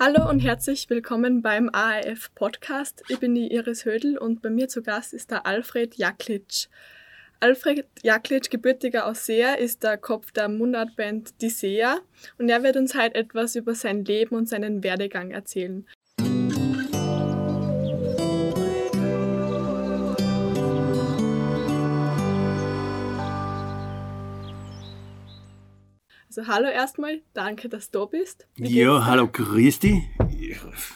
Hallo 0.00 0.30
und 0.30 0.38
herzlich 0.38 0.88
willkommen 0.90 1.42
beim 1.42 1.70
ARF 1.72 2.32
Podcast. 2.36 3.02
Ich 3.08 3.18
bin 3.18 3.34
die 3.34 3.52
Iris 3.52 3.84
Hödel 3.84 4.16
und 4.16 4.42
bei 4.42 4.48
mir 4.48 4.68
zu 4.68 4.80
Gast 4.80 5.12
ist 5.12 5.32
der 5.32 5.44
Alfred 5.44 5.96
Jaklitsch. 5.96 6.68
Alfred 7.40 7.84
Jaklitsch, 8.04 8.48
gebürtiger 8.48 9.06
aus 9.06 9.26
Seer, 9.26 9.58
ist 9.58 9.82
der 9.82 9.98
Kopf 9.98 10.30
der 10.30 10.48
Mundartband 10.48 11.40
Die 11.40 11.48
Seer 11.48 11.98
und 12.38 12.48
er 12.48 12.62
wird 12.62 12.76
uns 12.76 12.94
heute 12.94 13.16
etwas 13.16 13.56
über 13.56 13.74
sein 13.74 14.04
Leben 14.04 14.36
und 14.36 14.48
seinen 14.48 14.84
Werdegang 14.84 15.32
erzählen. 15.32 15.84
Also 26.38 26.52
hallo 26.52 26.68
erstmal, 26.68 27.20
danke, 27.34 27.68
dass 27.68 27.90
du 27.90 27.98
da 27.98 28.04
bist. 28.04 28.46
Ja, 28.54 29.04
hallo 29.04 29.26
Christi. 29.26 30.08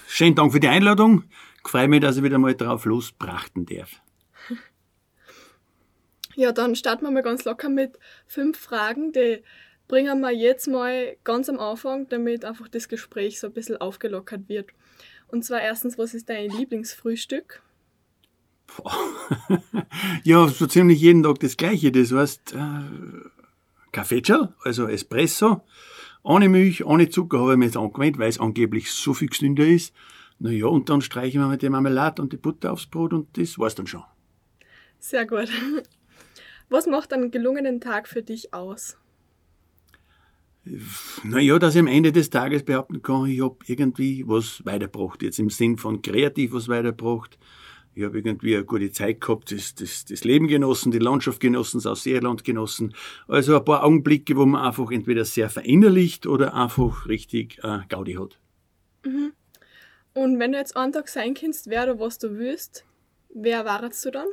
Schönen 0.07 0.37
Dank 0.37 0.53
für 0.53 0.61
die 0.61 0.69
Einladung. 0.69 1.25
Ich 1.65 1.69
freue 1.69 1.89
mich, 1.89 2.01
dass 2.01 2.17
ich 2.17 2.23
wieder 2.23 2.39
mal 2.39 2.55
drauf 2.55 2.85
losbrachten 2.85 3.67
darf. 3.67 3.91
Ja, 6.37 6.53
dann 6.53 6.77
starten 6.77 7.05
wir 7.05 7.11
mal 7.11 7.25
ganz 7.25 7.45
locker 7.45 7.69
mit 7.69 7.99
fünf 8.27 8.57
Fragen, 8.57 9.13
die 9.13 9.43
bringen 9.87 10.21
wir 10.21 10.31
jetzt 10.31 10.67
mal 10.67 11.17
ganz 11.25 11.49
am 11.51 11.59
Anfang, 11.59 12.09
damit 12.09 12.45
einfach 12.45 12.69
das 12.69 12.89
Gespräch 12.89 13.39
so 13.39 13.49
ein 13.49 13.53
bisschen 13.53 13.77
aufgelockert 13.77 14.49
wird. 14.49 14.71
Und 15.27 15.45
zwar 15.45 15.61
erstens, 15.61 15.99
was 15.99 16.15
ist 16.15 16.31
dein 16.31 16.51
Lieblingsfrühstück? 16.51 17.63
ja, 20.25 20.47
so 20.47 20.67
ziemlich 20.67 21.01
jeden 21.01 21.25
Tag 21.25 21.41
das 21.41 21.57
Gleiche. 21.59 21.93
Das 21.93 22.13
heißt, 22.13 22.55
Kaffeecherl, 23.93 24.55
also 24.65 24.89
Espresso, 24.89 25.63
ohne 26.23 26.49
Milch, 26.49 26.85
ohne 26.85 27.09
Zucker 27.09 27.41
habe 27.41 27.53
ich 27.53 27.59
mir 27.59 27.67
jetzt 27.67 27.77
angewöhnt, 27.77 28.19
weil 28.19 28.29
es 28.29 28.41
angeblich 28.41 28.91
so 28.91 29.13
viel 29.13 29.29
gesünder 29.29 29.67
ist. 29.67 29.95
Naja, 30.39 30.67
und 30.67 30.89
dann 30.89 31.03
streichen 31.03 31.41
wir 31.41 31.49
mit 31.49 31.63
der 31.63 31.71
Marmelade 31.71 32.23
und 32.23 32.33
die 32.33 32.37
Butter 32.37 32.73
aufs 32.73 32.87
Brot 32.87 33.13
und 33.13 33.37
das 33.37 33.59
war's 33.59 33.75
dann 33.75 33.87
schon. 33.87 34.03
Sehr 34.99 35.27
gut. 35.27 35.49
Was 36.69 36.87
macht 36.87 37.13
einen 37.13 37.31
gelungenen 37.31 37.81
Tag 37.81 38.09
für 38.09 38.23
dich 38.23 38.55
aus? 38.55 38.97
Naja, 41.25 41.59
dass 41.59 41.75
ich 41.75 41.81
am 41.81 41.87
Ende 41.87 42.13
des 42.13 42.31
Tages 42.31 42.65
behaupten 42.65 43.03
kann, 43.03 43.27
ich 43.27 43.43
habe 43.43 43.57
irgendwie 43.67 44.25
was 44.27 44.65
weitergebracht. 44.65 45.23
Jetzt 45.23 45.39
im 45.39 45.51
Sinn 45.51 45.77
von 45.77 46.03
kreativ 46.03 46.53
was 46.53 46.69
weitergebracht 46.69 47.39
ich 47.95 48.05
habe 48.05 48.19
irgendwie 48.19 48.57
eine 48.57 48.65
gute 48.65 48.91
Zeit 48.93 49.21
gehabt, 49.21 49.53
das, 49.53 49.75
das, 49.75 50.05
das 50.05 50.25
Leben 50.25 50.49
genossen, 50.49 50.93
die 50.93 50.99
Landschaft 50.99 51.41
genossen, 51.41 51.79
das 51.79 51.87
Ausseerland 51.87 52.45
genossen. 52.45 52.95
Also 53.29 53.57
ein 53.57 53.65
paar 53.65 53.85
Augenblicke, 53.85 54.37
wo 54.37 54.47
man 54.47 54.65
einfach 54.65 54.91
entweder 54.91 55.25
sehr 55.25 55.51
verinnerlicht 55.51 56.27
oder 56.27 56.55
einfach 56.55 57.07
richtig 57.07 57.59
äh, 57.63 57.81
Gaudi 57.89 58.15
hat. 58.15 58.39
Mhm. 59.05 59.33
Und 60.15 60.39
wenn 60.39 60.53
du 60.53 60.59
jetzt 60.59 60.77
einen 60.77 60.93
Tag 60.93 61.09
sein 61.09 61.35
kannst, 61.35 61.69
wer 61.69 61.85
oder 61.85 62.01
was 62.01 62.19
du 62.19 62.37
willst, 62.37 62.85
wer 63.35 63.65
warst 63.65 64.05
du 64.05 64.11
dann? 64.11 64.29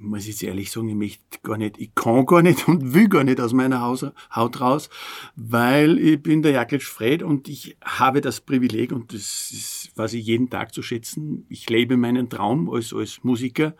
Muss 0.00 0.22
ich 0.22 0.28
jetzt 0.28 0.42
ehrlich 0.42 0.70
sagen, 0.70 0.88
ich 0.88 0.94
möchte 0.94 1.38
gar 1.42 1.58
nicht, 1.58 1.78
ich 1.78 1.94
kann 1.94 2.26
gar 2.26 2.42
nicht 2.42 2.66
und 2.68 2.94
will 2.94 3.08
gar 3.08 3.24
nicht 3.24 3.40
aus 3.40 3.52
meiner 3.52 3.80
Haut 3.80 4.60
raus, 4.60 4.90
weil 5.36 5.98
ich 5.98 6.22
bin 6.22 6.42
der 6.42 6.52
Jaklitsch 6.52 6.86
Fred 6.86 7.22
und 7.22 7.48
ich 7.48 7.76
habe 7.84 8.20
das 8.20 8.40
Privileg 8.40 8.92
und 8.92 9.12
das 9.12 9.50
ist, 9.52 9.92
was 9.94 10.12
ich 10.12 10.26
jeden 10.26 10.50
Tag 10.50 10.74
zu 10.74 10.82
schätzen. 10.82 11.46
Ich 11.48 11.68
lebe 11.68 11.96
meinen 11.96 12.28
Traum 12.30 12.70
als, 12.70 12.92
als 12.92 13.22
Musiker. 13.22 13.74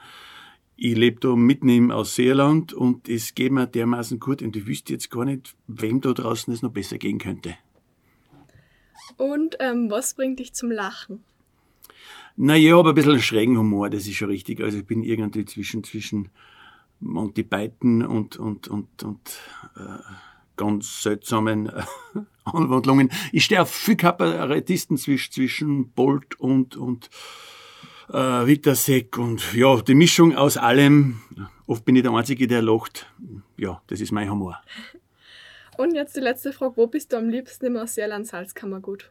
Ich 0.77 0.97
lebe 0.97 1.21
da 1.21 1.37
mitten 1.37 1.69
im 1.69 1.91
Ausseerland 1.91 2.73
und 2.73 3.09
es 3.09 3.35
geht 3.35 3.53
mir 3.53 3.67
dermaßen 3.67 4.19
gut 4.19 4.41
und 4.41 4.57
ich 4.57 4.67
wüsste 4.67 4.95
jetzt 4.95 5.11
gar 5.11 5.25
nicht, 5.27 5.55
wem 5.67 6.01
da 6.01 6.13
draußen 6.13 6.53
es 6.55 6.63
noch 6.63 6.73
besser 6.73 6.97
gehen 6.97 7.19
könnte. 7.19 7.55
Und 9.17 9.57
ähm, 9.61 9.91
was 9.91 10.15
bringt 10.15 10.39
dich 10.39 10.55
zum 10.55 10.71
Lachen? 10.71 11.23
Naja, 12.37 12.79
aber 12.79 12.91
ein 12.91 12.95
bisschen 12.95 13.21
schrägen 13.21 13.59
Humor, 13.59 13.91
das 13.91 14.07
ist 14.07 14.17
schon 14.17 14.31
richtig. 14.31 14.61
Also 14.61 14.79
ich 14.79 14.87
bin 14.87 15.03
irgendwie 15.03 15.45
zwischen, 15.45 15.85
zwischen 15.85 16.31
Monty 17.01 17.43
Python 17.43 18.03
und, 18.03 18.37
und, 18.37 18.69
und, 18.69 19.03
und 19.03 19.39
äh, 19.77 20.03
ganz 20.57 21.03
seltsamen 21.03 21.67
äh, 21.67 21.83
Anwandlungen. 22.45 23.11
Ich 23.33 23.45
stehe 23.45 23.63
auf 23.63 23.71
viel 23.71 23.97
Kabarettisten 23.97 24.97
zwischen, 24.97 25.33
zwischen 25.33 25.91
Bolt 25.93 26.39
und, 26.39 26.77
und 26.77 27.11
äh, 28.13 28.17
Ritterseck 28.17 29.19
und 29.19 29.55
ja, 29.55 29.81
die 29.81 29.95
Mischung 29.95 30.37
aus 30.37 30.57
allem. 30.57 31.21
Oft 31.67 31.85
bin 31.85 31.97
ich 31.97 32.03
der 32.03 32.13
Einzige, 32.13 32.47
der 32.47 32.63
lacht. 32.63 33.07
Ja, 33.57 33.81
das 33.87 34.01
ist 34.01 34.13
mein 34.13 34.31
Humor. 34.31 34.61
Und 35.79 35.95
jetzt 35.95 36.17
die 36.17 36.21
letzte 36.21 36.53
Frage. 36.53 36.77
Wo 36.77 36.87
bist 36.87 37.13
du 37.13 37.17
am 37.17 37.29
liebsten 37.29 37.67
im 37.67 37.77
Ausseerland 37.77 38.27
Salzkammergut? 38.27 39.11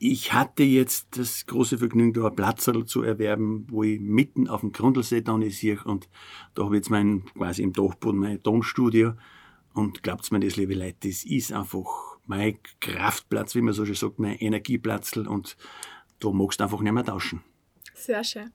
Ich 0.00 0.32
hatte 0.32 0.62
jetzt 0.62 1.18
das 1.18 1.46
große 1.46 1.78
Vergnügen, 1.78 2.12
da 2.12 2.28
ein 2.28 2.36
Platzerl 2.36 2.84
zu 2.84 3.02
erwerben, 3.02 3.66
wo 3.68 3.82
ich 3.82 3.98
mitten 3.98 4.46
auf 4.46 4.60
dem 4.60 4.70
Grundlsee 4.70 5.24
hier 5.50 5.84
und 5.86 6.08
da 6.54 6.64
habe 6.64 6.76
ich 6.76 6.80
jetzt 6.80 6.90
mein, 6.90 7.24
quasi 7.24 7.62
im 7.62 7.72
Dachboden 7.72 8.20
mein 8.20 8.40
Tonstudio 8.40 9.14
und 9.74 10.04
glaubt's 10.04 10.30
mir 10.30 10.38
das, 10.38 10.54
liebe 10.54 10.74
Leute, 10.74 11.08
das 11.08 11.24
ist 11.24 11.52
einfach 11.52 12.16
mein 12.26 12.58
Kraftplatz, 12.80 13.56
wie 13.56 13.60
man 13.60 13.74
so 13.74 13.84
schön 13.84 13.96
sagt, 13.96 14.20
mein 14.20 14.36
Energieplatzl 14.36 15.26
und 15.26 15.56
da 16.20 16.30
magst 16.30 16.60
du 16.60 16.64
einfach 16.64 16.80
nicht 16.80 16.92
mehr 16.92 17.04
tauschen. 17.04 17.42
Sehr 17.94 18.22
schön. 18.22 18.52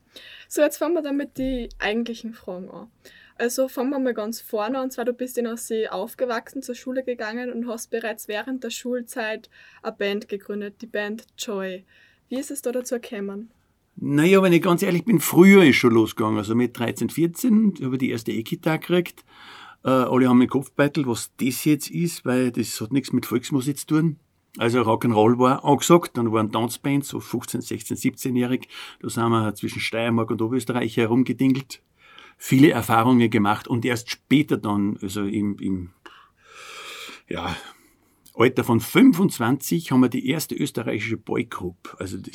So, 0.48 0.62
jetzt 0.62 0.78
fangen 0.78 0.94
wir 0.94 1.02
dann 1.02 1.18
mit 1.18 1.36
den 1.36 1.68
eigentlichen 1.78 2.32
Fragen 2.32 2.70
an. 2.70 2.90
Also 3.36 3.66
fangen 3.68 3.90
wir 3.90 3.98
mal 3.98 4.14
ganz 4.14 4.40
vorne 4.40 4.78
an. 4.78 4.84
Und 4.84 4.90
zwar, 4.92 5.04
du 5.04 5.12
bist 5.12 5.36
in 5.38 5.46
Aussee 5.46 5.88
aufgewachsen, 5.88 6.62
zur 6.62 6.74
Schule 6.74 7.02
gegangen 7.02 7.52
und 7.52 7.68
hast 7.68 7.90
bereits 7.90 8.28
während 8.28 8.62
der 8.62 8.70
Schulzeit 8.70 9.50
eine 9.82 9.92
Band 9.92 10.28
gegründet, 10.28 10.76
die 10.82 10.86
Band 10.86 11.26
Joy. 11.36 11.84
Wie 12.28 12.38
ist 12.38 12.50
es 12.50 12.62
da 12.62 12.70
dazu 12.70 13.00
gekommen? 13.00 13.50
Naja, 13.96 14.42
wenn 14.42 14.52
ich 14.52 14.62
ganz 14.62 14.82
ehrlich 14.82 15.04
bin, 15.04 15.20
früher 15.20 15.64
ist 15.64 15.76
schon 15.76 15.94
losgegangen. 15.94 16.38
Also 16.38 16.54
mit 16.54 16.78
13, 16.78 17.10
14 17.10 17.74
habe 17.82 17.94
ich 17.94 18.00
die 18.00 18.10
erste 18.10 18.32
E-Gitarre 18.32 18.78
gekriegt. 18.78 19.24
Äh, 19.84 19.90
alle 19.90 20.28
haben 20.28 20.40
den 20.40 20.48
Kopfbeitel, 20.48 21.06
was 21.06 21.32
das 21.38 21.64
jetzt 21.64 21.90
ist, 21.90 22.24
weil 22.24 22.50
das 22.50 22.80
hat 22.80 22.92
nichts 22.92 23.12
mit 23.12 23.26
Volksmusik 23.26 23.78
zu 23.78 23.86
tun. 23.86 24.16
Also 24.56 24.82
Rock'n'Roll 24.82 25.38
war 25.38 25.64
angesagt, 25.64 26.16
dann 26.16 26.32
waren 26.32 26.52
Tanzbands, 26.52 27.08
so 27.08 27.18
15, 27.18 27.60
16, 27.60 27.96
17-jährig. 27.96 28.68
Da 29.00 29.08
sind 29.08 29.28
wir 29.30 29.54
zwischen 29.54 29.80
Steiermark 29.80 30.30
und 30.30 30.40
Oberösterreich 30.40 30.96
herumgedingelt 30.96 31.82
viele 32.36 32.70
Erfahrungen 32.70 33.30
gemacht 33.30 33.68
und 33.68 33.84
erst 33.84 34.10
später 34.10 34.56
dann, 34.56 34.98
also 35.00 35.22
im, 35.24 35.58
im 35.58 35.90
ja, 37.28 37.56
Alter 38.34 38.64
von 38.64 38.80
25 38.80 39.92
haben 39.92 40.00
wir 40.00 40.08
die 40.08 40.28
erste 40.28 40.54
österreichische 40.54 41.16
Boygroup. 41.16 41.96
Also 41.98 42.18
die, 42.18 42.32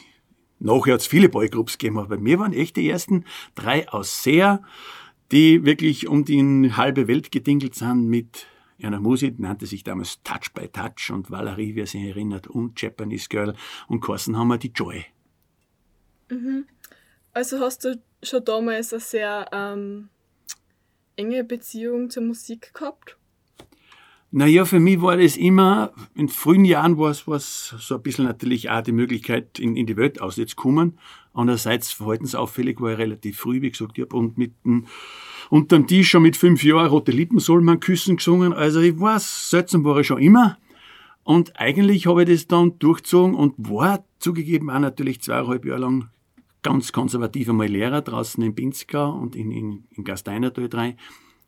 nachher 0.60 0.94
hat 0.94 1.02
es 1.02 1.08
viele 1.08 1.30
Boygroups 1.30 1.78
gegeben, 1.78 2.00
aber 2.00 2.16
bei 2.16 2.18
mir 2.18 2.40
waren 2.40 2.54
echt 2.54 2.78
die 2.78 2.90
ersten 2.90 3.26
drei 3.56 3.90
aus 3.90 4.24
Seer, 4.24 4.64
die 5.32 5.66
wirklich 5.66 6.08
um 6.08 6.26
die 6.26 6.72
halbe 6.74 7.08
Welt 7.08 7.32
gedingelt 7.32 7.76
sind 7.76 8.08
mit 8.08 8.48
einer 8.82 9.00
Musik, 9.00 9.40
nannte 9.40 9.66
sich 9.66 9.84
damals 9.84 10.22
Touch 10.24 10.54
by 10.54 10.68
Touch 10.70 11.12
und 11.12 11.30
Valerie, 11.30 11.76
wer 11.76 11.86
sich 11.86 12.02
erinnert, 12.02 12.48
und 12.48 12.82
Japanese 12.82 13.28
Girl 13.30 13.54
und 13.88 14.00
Carsten 14.00 14.38
haben 14.38 14.48
wir 14.48 14.58
die 14.58 14.72
Joy. 14.72 15.06
Mhm. 16.30 16.66
Also 17.34 17.60
hast 17.60 17.86
du 17.86 18.02
schon 18.24 18.44
damals 18.44 18.92
eine 18.94 19.00
sehr 19.00 19.48
ähm, 19.52 20.10
enge 21.16 21.44
Beziehung 21.44 22.10
zur 22.10 22.24
Musik 22.24 22.74
gehabt? 22.74 23.18
Naja, 24.32 24.66
für 24.66 24.80
mich 24.80 25.02
war 25.02 25.18
das 25.18 25.38
immer, 25.38 25.92
in 26.14 26.30
frühen 26.30 26.64
Jahren 26.64 27.00
war 27.00 27.10
es, 27.10 27.28
war 27.28 27.38
es 27.38 27.74
so 27.80 27.96
ein 27.96 28.04
bisschen 28.04 28.26
natürlich 28.26 28.70
auch 28.70 28.82
die 28.82 28.92
Möglichkeit, 28.92 29.58
in, 29.58 29.76
in 29.76 29.88
die 29.88 29.98
Welt 29.98 30.22
auszukommen. 30.22 31.00
Andererseits 31.34 31.92
verhaltensauffällig 31.92 32.80
war 32.80 32.92
ich 32.92 33.00
relativ 33.00 33.40
früh, 33.40 33.62
wie 33.62 33.72
gesagt, 33.72 33.98
ich 33.98 34.04
habe 34.04 34.16
und 34.16 34.38
mit 34.38 34.54
dem, 34.64 34.86
unterm 35.50 35.88
Tisch 35.88 36.12
schon 36.12 36.22
mit 36.22 36.38
fünf 36.38 36.64
Jahren 36.64 36.88
Rote 36.88 37.12
Lippen 37.12 37.40
soll 37.40 37.62
man 37.62 37.80
küssen 37.80 38.18
gesungen. 38.18 38.54
Also 38.54 38.82
ich 38.82 39.00
war 39.00 39.20
seltsam 39.20 39.84
war 39.84 39.98
ich 39.98 40.08
schon 40.08 40.22
immer. 40.22 40.60
Und 41.24 41.60
eigentlich 41.60 42.06
habe 42.06 42.24
ich 42.24 42.30
das 42.30 42.48
dann 42.48 42.78
durchgezogen 42.78 43.34
und 43.34 43.56
war 43.58 44.04
zugegeben 44.20 44.70
auch 44.70 44.80
natürlich 44.80 45.22
zweieinhalb 45.22 45.66
Jahre 45.66 45.82
lang 45.82 46.10
ganz 46.62 46.92
konservativ 46.92 47.50
einmal 47.50 47.68
Lehrer 47.68 48.02
draußen 48.02 48.44
in 48.44 48.56
Pinzgau 48.56 49.12
und 49.12 49.36
in, 49.36 49.52
in, 49.52 49.84
in 49.92 50.04
Gasteinertal 50.04 50.70
drei. 50.70 50.96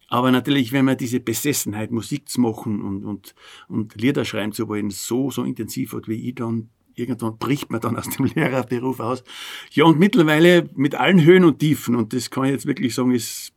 Aber 0.08 0.32
natürlich, 0.32 0.74
wenn 0.74 0.86
man 0.86 0.98
diese 0.98 1.22
Besessenheit, 1.22 1.92
Musik 1.92 2.28
zu 2.28 2.42
machen 2.42 2.82
und, 2.82 3.06
und, 3.06 3.34
und 3.70 3.96
Lieder 3.96 4.26
schreiben 4.26 4.52
zu 4.52 4.68
wollen, 4.68 4.90
so, 4.90 5.32
so 5.32 5.44
intensiv 5.44 5.94
hat 5.94 6.10
wie 6.10 6.30
ich 6.30 6.36
dann, 6.36 6.70
irgendwann 6.96 7.38
bricht 7.38 7.72
man 7.72 7.80
dann 7.80 7.98
aus 7.98 8.10
dem 8.10 8.26
Lehrerberuf 8.36 9.00
aus. 9.00 9.24
Ja, 9.72 9.86
und 9.86 10.00
mittlerweile 10.00 10.70
mit 10.76 10.96
allen 10.96 11.24
Höhen 11.24 11.46
und 11.46 11.60
Tiefen, 11.60 11.96
und 11.96 12.12
das 12.12 12.30
kann 12.30 12.44
ich 12.44 12.52
jetzt 12.52 12.66
wirklich 12.66 12.94
sagen, 12.94 13.12
ist 13.12 13.54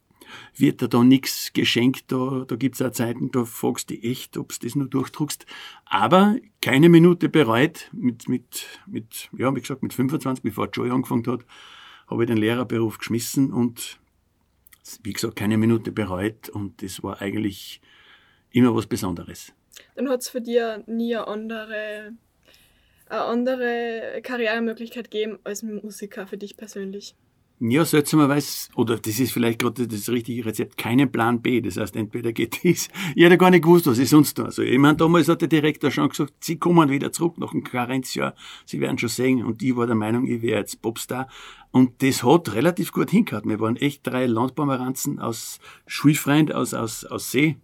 wird 0.56 0.80
dir 0.80 0.88
da 0.88 1.02
nichts 1.02 1.52
geschenkt. 1.52 2.12
Da, 2.12 2.44
da 2.46 2.56
gibt's 2.56 2.82
auch 2.82 2.92
Zeiten, 2.92 3.30
da 3.30 3.44
fragst 3.44 3.90
du 3.90 3.94
dich 3.94 4.04
echt, 4.04 4.36
ob's 4.36 4.58
das 4.58 4.74
nur 4.74 4.88
durchdruckst. 4.88 5.46
Aber 5.84 6.36
keine 6.60 6.88
Minute 6.88 7.28
bereut, 7.28 7.88
mit, 7.92 8.28
mit, 8.28 8.66
mit, 8.86 9.28
ja, 9.36 9.54
wie 9.54 9.60
gesagt, 9.60 9.82
mit 9.82 9.92
25, 9.92 10.42
bevor 10.42 10.68
Joy 10.70 10.90
angefangen 10.90 11.26
hat, 11.26 11.44
habe 12.08 12.24
ich 12.24 12.28
den 12.28 12.38
Lehrerberuf 12.38 12.98
geschmissen 12.98 13.52
und 13.52 13.98
wie 15.02 15.12
gesagt, 15.12 15.36
keine 15.36 15.56
Minute 15.56 15.92
bereut 15.92 16.48
und 16.50 16.82
das 16.82 17.02
war 17.02 17.22
eigentlich 17.22 17.80
immer 18.50 18.74
was 18.74 18.86
Besonderes. 18.86 19.52
Dann 19.94 20.08
hat's 20.08 20.28
für 20.28 20.40
dir 20.40 20.84
nie 20.86 21.16
eine 21.16 21.26
andere 21.26 22.12
eine 23.08 23.22
andere 23.22 24.20
Karrieremöglichkeit 24.22 25.10
gegeben 25.10 25.38
als 25.44 25.62
Musiker 25.62 26.26
für 26.26 26.38
dich 26.38 26.56
persönlich? 26.56 27.14
Ja, 27.60 27.84
seltsamerweise, 27.84 28.68
oder 28.74 28.98
das 28.98 29.20
ist 29.20 29.32
vielleicht 29.32 29.60
gerade 29.60 29.86
das 29.86 30.08
richtige 30.08 30.44
Rezept, 30.44 30.76
keinen 30.76 31.10
Plan 31.10 31.40
B. 31.40 31.60
Das 31.60 31.76
heißt, 31.76 31.94
entweder 31.94 32.32
geht 32.32 32.60
dies. 32.64 32.88
Ich 33.14 33.24
hätte 33.24 33.38
gar 33.38 33.50
nicht 33.50 33.62
gewusst, 33.62 33.86
was 33.86 33.98
ist 33.98 34.10
sonst 34.10 34.38
da. 34.38 34.46
Also, 34.46 34.62
ich 34.62 34.78
meine, 34.78 34.96
damals 34.96 35.28
hat 35.28 35.40
der 35.40 35.48
Direktor 35.48 35.92
schon 35.92 36.08
gesagt, 36.08 36.32
Sie 36.40 36.58
kommen 36.58 36.90
wieder 36.90 37.12
zurück 37.12 37.38
nach 37.38 37.52
dem 37.52 37.62
Karenzjahr. 37.62 38.34
Sie 38.66 38.80
werden 38.80 38.98
schon 38.98 39.08
sehen. 39.08 39.44
Und 39.44 39.62
ich 39.62 39.76
war 39.76 39.86
der 39.86 39.94
Meinung, 39.94 40.26
ich 40.26 40.42
wäre 40.42 40.58
jetzt 40.58 40.82
Popstar. 40.82 41.28
Und 41.70 42.02
das 42.02 42.24
hat 42.24 42.54
relativ 42.54 42.90
gut 42.90 43.10
hingehört. 43.10 43.46
Wir 43.46 43.60
waren 43.60 43.76
echt 43.76 44.04
drei 44.04 44.26
Landpomeranzen 44.26 45.20
aus 45.20 45.60
Schulfreund, 45.86 46.52
aus, 46.52 46.74
aus, 46.74 47.04
aus 47.04 47.30
See. 47.30 47.56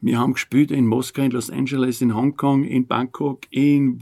Wir 0.00 0.18
haben 0.18 0.34
gespielt 0.34 0.70
in 0.70 0.86
Moskau, 0.86 1.22
in 1.22 1.32
Los 1.32 1.50
Angeles, 1.50 2.00
in 2.00 2.14
Hongkong, 2.14 2.62
in 2.62 2.86
Bangkok, 2.86 3.40
in 3.50 4.00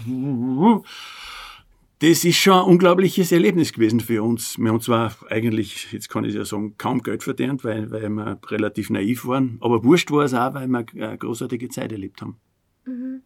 das 2.00 2.24
ist 2.24 2.36
schon 2.36 2.54
ein 2.54 2.64
unglaubliches 2.64 3.32
Erlebnis 3.32 3.72
gewesen 3.72 4.00
für 4.00 4.22
uns. 4.22 4.58
Wir 4.58 4.68
haben 4.68 4.80
zwar 4.80 5.16
eigentlich, 5.30 5.92
jetzt 5.92 6.10
kann 6.10 6.24
ich 6.24 6.34
ja 6.34 6.44
sagen, 6.44 6.76
kaum 6.76 7.02
Geld 7.02 7.22
verdient, 7.22 7.64
weil, 7.64 7.90
weil 7.90 8.08
wir 8.10 8.38
relativ 8.48 8.90
naiv 8.90 9.26
waren, 9.26 9.58
aber 9.60 9.82
wurscht 9.82 10.10
war 10.10 10.24
es 10.24 10.34
auch, 10.34 10.52
weil 10.54 10.68
wir 10.68 10.84
eine 10.94 11.18
großartige 11.18 11.68
Zeit 11.68 11.92
erlebt 11.92 12.20
haben. 12.20 12.36
Mhm. 12.84 13.22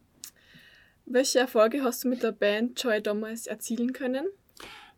Welche 1.05 1.39
Erfolge 1.39 1.83
hast 1.83 2.05
du 2.05 2.07
mit 2.07 2.23
der 2.23 2.31
Band 2.31 2.81
Joy 2.81 3.01
damals 3.01 3.45
erzielen 3.45 3.91
können? 3.91 4.27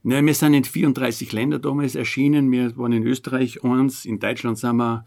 Ja, 0.04 0.24
wir 0.24 0.34
sind 0.34 0.54
in 0.54 0.66
34 0.66 1.31
Ländern 1.31 1.62
damals 1.62 1.96
erschienen. 1.96 2.52
Wir 2.52 2.78
waren 2.78 2.92
in 2.92 3.08
Österreich 3.08 3.64
eins, 3.64 4.06
in 4.06 4.19
Deutschland 4.19 4.60
sind 4.60 4.76
wir 4.76 5.06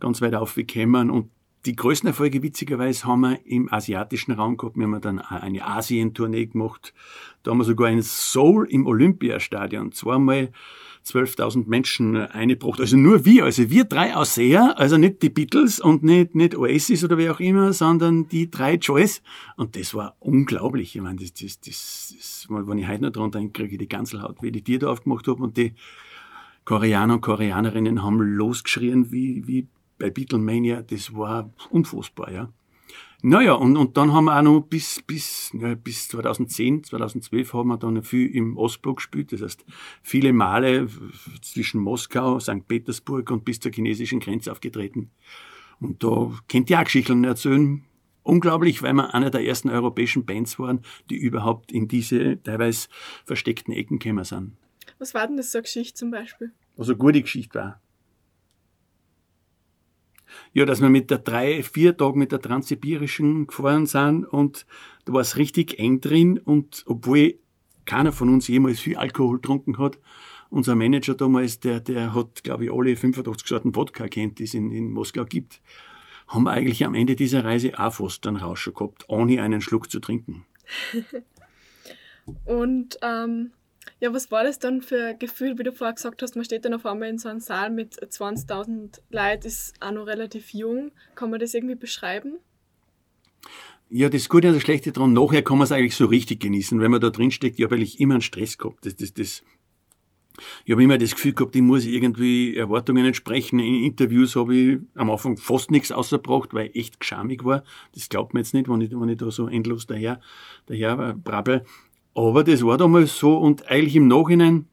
ganz 0.00 0.20
weit 0.22 0.34
aufgekommen 0.34 1.10
und 1.10 1.30
die 1.66 1.76
größten 1.76 2.08
Erfolge, 2.08 2.42
witzigerweise, 2.42 3.06
haben 3.06 3.20
wir 3.20 3.46
im 3.46 3.72
asiatischen 3.72 4.32
Raum 4.32 4.56
gehabt. 4.56 4.76
Wir 4.76 4.84
haben 4.84 5.00
dann 5.00 5.18
eine 5.18 5.66
Asien-Tournee 5.66 6.46
gemacht. 6.46 6.94
Da 7.42 7.50
haben 7.50 7.58
wir 7.58 7.64
sogar 7.64 7.90
in 7.90 8.00
Seoul 8.02 8.66
im 8.70 8.86
Olympiastadion 8.86 9.92
zweimal 9.92 10.50
12.000 11.04 11.66
Menschen 11.66 12.16
eingebracht. 12.16 12.80
Also 12.80 12.96
nur 12.96 13.24
wir, 13.24 13.44
also 13.44 13.70
wir 13.70 13.84
drei 13.84 14.14
Ausseher, 14.14 14.78
also 14.78 14.98
nicht 14.98 15.22
die 15.22 15.30
Beatles 15.30 15.80
und 15.80 16.02
nicht, 16.02 16.34
nicht 16.34 16.56
Oasis 16.56 17.04
oder 17.04 17.18
wie 17.18 17.30
auch 17.30 17.40
immer, 17.40 17.72
sondern 17.72 18.28
die 18.28 18.50
drei 18.50 18.74
Joys. 18.74 19.22
Und 19.56 19.76
das 19.76 19.94
war 19.94 20.16
unglaublich. 20.20 20.94
Ich 20.94 21.02
meine, 21.02 21.18
das, 21.18 21.32
das, 21.34 21.60
das, 21.60 22.14
das 22.16 22.46
wenn 22.48 22.78
ich 22.78 22.88
heute 22.88 23.02
noch 23.02 23.12
dran 23.12 23.30
denke, 23.30 23.52
kriege 23.52 23.74
ich 23.74 23.78
die 23.78 23.88
Ganzelhaut, 23.88 24.42
wie 24.42 24.48
ich 24.48 24.52
die 24.52 24.62
Tier 24.62 24.78
da 24.78 24.88
aufgemacht 24.88 25.26
habe 25.26 25.42
und 25.42 25.56
die 25.56 25.74
Koreaner 26.64 27.14
und 27.14 27.20
Koreanerinnen 27.22 28.02
haben 28.02 28.20
losgeschrien 28.20 29.10
wie, 29.10 29.46
wie 29.46 29.66
bei 29.98 30.10
Beatlemania, 30.10 30.82
das 30.82 31.14
war 31.14 31.50
unfassbar, 31.70 32.32
ja. 32.32 32.52
Naja, 33.20 33.54
und, 33.54 33.76
und 33.76 33.96
dann 33.96 34.12
haben 34.12 34.26
wir 34.26 34.38
auch 34.38 34.42
noch 34.42 34.60
bis, 34.60 35.02
bis, 35.02 35.50
ja, 35.52 35.74
bis 35.74 36.06
2010, 36.08 36.84
2012 36.84 37.52
haben 37.52 37.68
wir 37.68 37.76
dann 37.76 38.02
viel 38.04 38.28
im 38.28 38.56
Ostblock 38.56 38.98
gespielt. 38.98 39.32
Das 39.32 39.42
heißt, 39.42 39.64
viele 40.02 40.32
Male 40.32 40.88
zwischen 41.42 41.80
Moskau, 41.80 42.38
St. 42.38 42.68
Petersburg 42.68 43.28
und 43.32 43.44
bis 43.44 43.58
zur 43.58 43.72
chinesischen 43.72 44.20
Grenze 44.20 44.52
aufgetreten. 44.52 45.10
Und 45.80 46.04
da 46.04 46.30
kennt 46.46 46.70
ihr 46.70 46.78
auch 46.78 46.84
Geschichten 46.84 47.24
erzählen. 47.24 47.82
Unglaublich, 48.22 48.82
weil 48.82 48.92
wir 48.92 49.12
einer 49.14 49.30
der 49.30 49.44
ersten 49.44 49.68
europäischen 49.68 50.24
Bands 50.24 50.58
waren, 50.60 50.82
die 51.10 51.16
überhaupt 51.16 51.72
in 51.72 51.88
diese 51.88 52.40
teilweise 52.40 52.88
versteckten 53.24 53.74
Ecken 53.74 53.98
gekommen 53.98 54.24
sind. 54.24 54.52
Was 54.98 55.14
war 55.14 55.26
denn 55.26 55.36
das 55.36 55.50
so 55.50 55.58
eine 55.58 55.62
Geschichte 55.64 55.94
zum 55.94 56.12
Beispiel? 56.12 56.52
Was 56.76 56.88
eine 56.88 56.98
gute 56.98 57.22
Geschichte 57.22 57.58
war 57.58 57.80
ja, 60.52 60.64
dass 60.64 60.80
wir 60.80 60.88
mit 60.88 61.10
der 61.10 61.18
drei, 61.18 61.62
vier 61.62 61.96
Tage 61.96 62.18
mit 62.18 62.32
der 62.32 62.40
Transsibirischen 62.40 63.46
gefahren 63.46 63.86
sind 63.86 64.24
und 64.24 64.66
da 65.04 65.12
war 65.12 65.20
es 65.20 65.36
richtig 65.36 65.78
eng 65.78 66.00
drin 66.00 66.38
und 66.38 66.84
obwohl 66.86 67.38
keiner 67.84 68.12
von 68.12 68.28
uns 68.28 68.48
jemals 68.48 68.80
viel 68.80 68.96
Alkohol 68.96 69.36
getrunken 69.36 69.78
hat, 69.78 69.98
unser 70.50 70.74
Manager 70.74 71.14
damals, 71.14 71.60
der, 71.60 71.80
der 71.80 72.14
hat, 72.14 72.42
glaube 72.42 72.64
ich, 72.64 72.72
alle 72.72 72.96
85 72.96 73.48
Sorten 73.48 73.76
Wodka 73.76 74.08
kennt, 74.08 74.38
die 74.38 74.44
es 74.44 74.54
in, 74.54 74.70
in 74.70 74.90
Moskau 74.92 75.24
gibt, 75.24 75.60
haben 76.26 76.44
wir 76.44 76.52
eigentlich 76.52 76.84
am 76.84 76.94
Ende 76.94 77.16
dieser 77.16 77.44
Reise 77.44 77.78
auch 77.78 77.94
fast 77.94 78.26
einen 78.26 78.36
Rauscher 78.36 78.72
gehabt, 78.72 79.04
ohne 79.08 79.42
einen 79.42 79.60
Schluck 79.60 79.90
zu 79.90 80.00
trinken. 80.00 80.44
und 82.44 82.98
ähm, 83.02 83.52
ja, 84.00 84.12
was 84.12 84.30
war 84.30 84.44
das 84.44 84.58
dann 84.58 84.80
für 84.80 85.08
ein 85.08 85.18
Gefühl, 85.18 85.58
wie 85.58 85.64
du 85.64 85.72
vorher 85.72 85.94
gesagt 85.94 86.22
hast, 86.22 86.36
man 86.36 86.44
steht 86.44 86.64
dann 86.64 86.74
auf 86.74 86.86
einmal 86.86 87.08
in 87.08 87.18
so 87.18 87.28
einem 87.28 87.40
Saal 87.40 87.70
mit 87.70 87.96
20.000 87.96 89.00
Leuten, 89.10 89.46
ist 89.46 89.74
auch 89.80 89.90
noch 89.90 90.06
relativ 90.06 90.52
jung. 90.54 90.92
Kann 91.14 91.30
man 91.30 91.40
das 91.40 91.54
irgendwie 91.54 91.74
beschreiben? 91.74 92.38
Ja, 93.90 94.08
das 94.08 94.28
Gute 94.28 94.48
und 94.48 94.54
das 94.54 94.62
Schlechte 94.62 94.92
daran, 94.92 95.14
nachher 95.14 95.42
kann 95.42 95.58
man 95.58 95.64
es 95.64 95.72
eigentlich 95.72 95.96
so 95.96 96.06
richtig 96.06 96.40
genießen. 96.40 96.78
Wenn 96.80 96.90
man 96.90 97.00
da 97.00 97.10
drin 97.10 97.30
steckt, 97.30 97.58
ich 97.58 97.64
habe 97.64 97.74
eigentlich 97.74 97.98
immer 97.98 98.14
einen 98.14 98.20
Stress 98.20 98.58
gehabt. 98.58 98.84
Das, 98.84 98.94
das, 98.96 99.14
das, 99.14 99.42
ich 100.64 100.72
habe 100.72 100.84
immer 100.84 100.98
das 100.98 101.14
Gefühl 101.14 101.32
gehabt, 101.32 101.56
ich 101.56 101.62
muss 101.62 101.84
irgendwie 101.84 102.54
Erwartungen 102.54 103.04
entsprechen. 103.06 103.58
In 103.58 103.82
Interviews 103.82 104.36
habe 104.36 104.54
ich 104.54 104.78
am 104.94 105.10
Anfang 105.10 105.38
fast 105.38 105.70
nichts 105.70 105.90
ausgebracht, 105.90 106.52
weil 106.52 106.66
ich 106.66 106.76
echt 106.76 107.00
geschamig 107.00 107.44
war. 107.44 107.64
Das 107.94 108.08
glaubt 108.08 108.34
man 108.34 108.42
jetzt 108.42 108.54
nicht, 108.54 108.68
wenn 108.68 108.80
ich, 108.80 108.90
wenn 108.92 109.08
ich 109.08 109.16
da 109.16 109.30
so 109.30 109.48
endlos 109.48 109.86
daher, 109.86 110.20
daher 110.66 111.14
brabbel. 111.14 111.64
Aber 112.18 112.42
das 112.42 112.64
war 112.64 112.76
damals 112.76 113.16
so 113.16 113.36
und 113.36 113.68
eigentlich 113.68 113.94
im 113.94 114.08
Nachhinein 114.08 114.66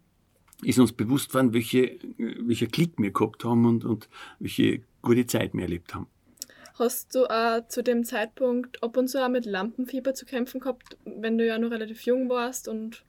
ist 0.64 0.80
uns 0.80 0.94
bewusst 0.94 1.32
worden, 1.36 1.54
welche, 1.54 2.00
welcher 2.18 2.66
Klick 2.66 2.94
wir 2.98 3.12
gehabt 3.12 3.44
haben 3.44 3.68
und, 3.68 3.86
und 3.86 4.10
welche 4.40 4.82
gute 5.04 5.28
Zeit 5.28 5.54
wir 5.54 5.62
erlebt 5.62 5.94
haben. 5.94 6.08
Hast 6.80 7.14
du 7.14 7.30
auch 7.30 7.68
zu 7.68 7.84
dem 7.84 8.04
Zeitpunkt 8.04 8.82
ab 8.82 8.98
und 8.98 9.10
zu 9.10 9.24
auch 9.24 9.30
mit 9.30 9.46
Lampenfieber 9.46 10.16
zu 10.16 10.26
kämpfen 10.26 10.60
gehabt, 10.60 10.98
wenn 11.06 11.38
du 11.38 11.46
ja 11.46 11.60
noch 11.60 11.70
relativ 11.70 12.02
jung 12.02 12.30
warst 12.30 12.68
und 12.68 13.06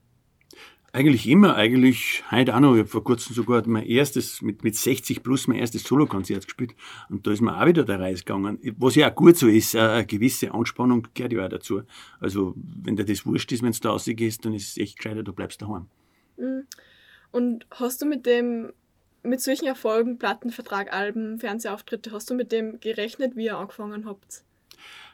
eigentlich 0.97 1.29
immer, 1.29 1.57
eigentlich 1.57 2.25
heute 2.31 2.57
auch 2.57 2.61
noch. 2.61 2.75
Ich 2.75 2.81
habe 2.81 2.89
vor 2.89 3.05
kurzem 3.05 3.35
sogar 3.35 3.63
mein 3.67 3.85
erstes, 3.85 4.41
mit, 4.41 4.65
mit 4.65 4.75
60 4.75 5.23
plus 5.23 5.47
mein 5.47 5.59
erstes 5.59 5.85
Solokonzert 5.85 6.47
gespielt. 6.47 6.75
Und 7.11 7.27
da 7.27 7.33
ist 7.33 7.43
mir 7.43 7.61
auch 7.61 7.67
wieder 7.67 7.85
der 7.85 8.01
Reis 8.01 8.25
gegangen. 8.25 8.59
Was 8.79 8.95
ja 8.95 9.11
auch 9.11 9.15
gut 9.15 9.37
so 9.37 9.47
ist, 9.47 9.77
eine 9.77 10.07
gewisse 10.07 10.55
Anspannung 10.55 11.07
gehört 11.13 11.35
ja 11.35 11.45
auch 11.45 11.51
dazu. 11.51 11.83
Also, 12.19 12.55
wenn 12.57 12.97
dir 12.97 13.05
das 13.05 13.27
wurscht 13.27 13.53
ist, 13.53 13.63
wenn 13.63 13.73
du 13.73 13.79
da 13.79 13.91
rausgehst, 13.91 14.43
dann 14.47 14.55
ist 14.55 14.71
es 14.71 14.77
echt 14.79 14.97
gescheiter, 14.97 15.23
du 15.23 15.35
bleibst 15.35 15.61
daheim. 15.61 15.87
Mhm. 16.39 16.67
Und 17.31 17.67
hast 17.73 18.01
du 18.01 18.07
mit 18.07 18.25
dem, 18.25 18.73
mit 19.23 19.43
solchen 19.43 19.67
Erfolgen, 19.67 20.17
Plattenvertrag, 20.17 20.95
Alben, 20.95 21.39
Fernsehauftritte, 21.39 22.11
hast 22.13 22.31
du 22.31 22.35
mit 22.35 22.53
dem 22.53 22.81
gerechnet, 22.81 23.37
wie 23.37 23.45
ihr 23.45 23.59
angefangen 23.59 24.07
habt? 24.07 24.45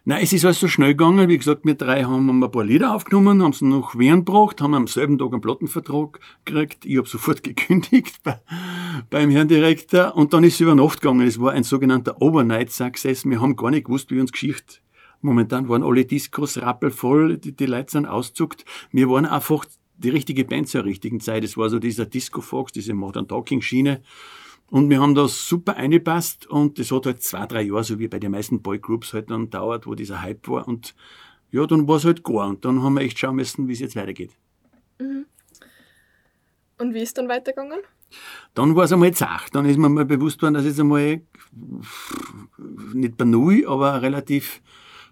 Nein, 0.05 0.25
es 0.25 0.33
ist 0.33 0.45
alles 0.45 0.59
so 0.59 0.67
schnell 0.67 0.95
gegangen. 0.95 1.29
Wie 1.29 1.39
gesagt, 1.39 1.65
wir 1.65 1.75
drei 1.75 2.03
haben 2.03 2.43
ein 2.43 2.51
paar 2.51 2.65
Lieder 2.65 2.95
aufgenommen, 2.95 3.41
haben 3.41 3.53
sie 3.53 3.67
nach 3.67 3.97
Wien 3.97 4.25
gebracht, 4.25 4.61
haben 4.61 4.75
am 4.75 4.89
selben 4.89 5.17
Tag 5.17 5.33
einen 5.33 5.41
Plattenvertrag 5.41 6.19
gekriegt. 6.45 6.85
Ich 6.85 6.99
habe 6.99 7.09
sofort 7.09 7.43
gekündigt 7.45 8.21
bei, 8.25 8.41
beim 9.11 9.31
Herrn 9.31 9.47
Direktor 9.47 10.17
und 10.17 10.33
dann 10.33 10.43
ist 10.43 10.55
es 10.55 10.61
über 10.61 10.75
Nacht 10.75 11.01
gegangen. 11.01 11.27
Es 11.27 11.41
war 11.41 11.53
ein 11.53 11.63
sogenannter 11.63 12.21
Overnight 12.21 12.71
Success. 12.73 13.25
Wir 13.25 13.41
haben 13.41 13.55
gar 13.55 13.71
nicht 13.71 13.87
gewusst, 13.87 14.11
wie 14.11 14.19
uns 14.19 14.33
Geschichte 14.33 14.83
Momentan 15.23 15.69
waren 15.69 15.85
alle 15.85 16.05
Diskos 16.05 16.61
rappelvoll, 16.61 17.39
die, 17.39 17.53
die 17.53 17.67
Leute 17.67 17.93
sind 17.93 18.07
auszuckt. 18.07 18.65
Wir 18.91 19.09
waren 19.09 19.25
einfach 19.25 19.65
die 19.97 20.11
richtige 20.11 20.45
Band 20.45 20.69
zur 20.69 20.85
richtigen 20.85 21.21
Zeit. 21.21 21.45
Es 21.45 21.57
war 21.57 21.71
so 21.71 21.79
dieser 21.79 22.07
Disco 22.07 22.41
Fox, 22.41 22.73
diese 22.73 22.93
Modern 22.93 23.29
Talking 23.29 23.63
Schiene. 23.63 24.03
Und 24.73 24.89
wir 24.89 25.03
haben 25.03 25.15
das 25.15 25.47
super 25.47 25.77
eingepasst 25.77 26.47
und 26.47 26.79
das 26.79 26.91
hat 26.91 27.05
halt 27.05 27.23
zwei, 27.23 27.45
drei 27.45 27.61
Jahre, 27.61 27.85
so 27.85 27.99
wie 27.99 28.09
bei 28.09 28.19
den 28.19 28.31
meisten 28.31 28.63
Boygroups 28.63 29.13
halt 29.13 29.31
dann 29.31 29.51
dauert, 29.51 29.87
wo 29.87 29.95
dieser 29.95 30.23
Hype 30.23 30.49
war. 30.49 30.67
Und 30.67 30.95
ja, 31.51 31.67
dann 31.67 31.87
war 31.87 31.97
es 31.97 32.07
halt 32.07 32.25
gar. 32.25 32.49
Und 32.49 32.65
dann 32.65 32.83
haben 32.83 32.95
wir 32.95 33.03
echt 33.03 33.19
schauen 33.19 33.37
müssen, 33.37 33.69
wie 33.69 33.75
es 33.75 33.81
jetzt 33.81 33.97
weitergeht. 33.97 34.31
Mhm. 34.99 35.27
Und 36.79 36.95
wie 36.95 37.01
ist 37.01 37.19
dann 37.19 37.29
weitergegangen? 37.29 37.81
Dann 38.55 38.75
war 38.75 38.85
es 38.85 38.93
einmal 38.95 39.13
zach. 39.13 39.51
Dann 39.51 39.67
ist 39.67 39.77
mir 39.77 39.91
mal 39.91 40.07
bewusst 40.07 40.41
worden, 40.41 40.55
dass 40.55 40.63
ich 40.63 40.71
jetzt 40.71 40.81
einmal 40.81 41.21
nicht 42.95 43.19
bei 43.19 43.27
Null, 43.27 43.67
aber 43.67 44.01
relativ 44.01 44.63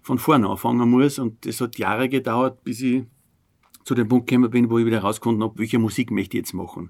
von 0.01 0.17
vorne 0.17 0.49
anfangen 0.49 0.89
muss. 0.89 1.19
Und 1.19 1.45
das 1.45 1.61
hat 1.61 1.77
Jahre 1.77 2.09
gedauert, 2.09 2.63
bis 2.63 2.81
ich 2.81 3.03
zu 3.83 3.93
dem 3.93 4.07
Punkt 4.07 4.27
gekommen 4.27 4.49
bin, 4.49 4.71
wo 4.71 4.79
ich 4.79 4.87
wieder 4.87 5.01
rausgefunden 5.01 5.43
habe, 5.43 5.59
welche 5.59 5.77
Musik 5.77 6.09
möchte 6.09 6.37
ich 6.37 6.45
jetzt 6.45 6.53
machen 6.55 6.89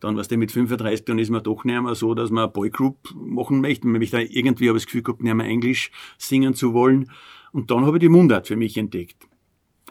dann, 0.00 0.16
was 0.16 0.28
der 0.28 0.38
mit 0.38 0.50
35, 0.50 1.04
dann 1.04 1.18
ist 1.18 1.30
man 1.30 1.42
doch 1.42 1.64
nicht 1.64 1.80
mehr 1.80 1.94
so, 1.94 2.14
dass 2.14 2.30
man 2.30 2.52
Boygroup 2.52 3.14
machen 3.14 3.60
möchte. 3.60 3.86
Man 3.86 4.00
möchte 4.00 4.20
irgendwie, 4.20 4.68
habe 4.68 4.78
das 4.78 4.86
Gefühl 4.86 5.02
gehabt, 5.02 5.22
nicht 5.22 5.34
mehr 5.34 5.46
Englisch 5.46 5.90
singen 6.18 6.54
zu 6.54 6.72
wollen. 6.72 7.10
Und 7.52 7.70
dann 7.70 7.84
habe 7.84 7.98
ich 7.98 8.00
die 8.00 8.08
Mundart 8.08 8.46
für 8.46 8.56
mich 8.56 8.76
entdeckt. 8.76 9.16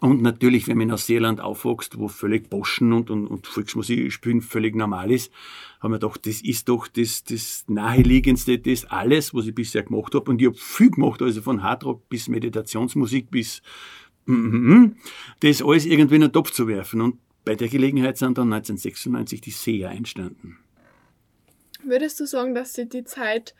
Und 0.01 0.21
natürlich, 0.21 0.67
wenn 0.67 0.77
man 0.77 0.83
in 0.83 0.89
Neuseeland 0.89 1.41
aufwächst, 1.41 1.99
wo 1.99 2.07
völlig 2.07 2.49
Boschen 2.49 2.93
und, 2.93 3.09
und, 3.09 3.27
und 3.27 3.47
Volksmusik 3.47 4.11
spielen 4.13 4.41
völlig 4.41 4.73
normal 4.75 5.11
ist, 5.11 5.31
haben 5.81 5.91
wir 5.91 5.99
gedacht, 5.99 6.25
das 6.25 6.41
ist 6.41 6.69
doch 6.69 6.87
das, 6.87 7.23
das 7.25 7.65
naheliegendste, 7.67 8.59
das 8.59 8.85
alles, 8.85 9.33
was 9.33 9.47
ich 9.47 9.55
bisher 9.55 9.83
gemacht 9.83 10.15
habe. 10.15 10.31
Und 10.31 10.41
ich 10.41 10.47
habe 10.47 10.57
viel 10.57 10.91
gemacht, 10.91 11.21
also 11.21 11.41
von 11.41 11.63
Hardrock 11.63 12.07
bis 12.07 12.29
Meditationsmusik 12.29 13.29
bis 13.29 13.61
mm, 14.25 14.33
mm, 14.33 14.73
mm, 14.73 14.95
das 15.41 15.61
alles 15.61 15.85
irgendwie 15.85 16.15
in 16.15 16.21
den 16.21 16.31
Topf 16.31 16.51
zu 16.51 16.67
werfen. 16.67 17.01
Und 17.01 17.17
bei 17.45 17.55
der 17.55 17.67
Gelegenheit 17.67 18.17
sind 18.17 18.37
dann 18.37 18.53
1996 18.53 19.41
die 19.41 19.51
Seher 19.51 19.91
entstanden. 19.91 20.59
Würdest 21.83 22.19
du 22.19 22.25
sagen, 22.25 22.53
dass 22.55 22.73
sie 22.73 22.87
die 22.87 23.03
Zeit 23.03 23.55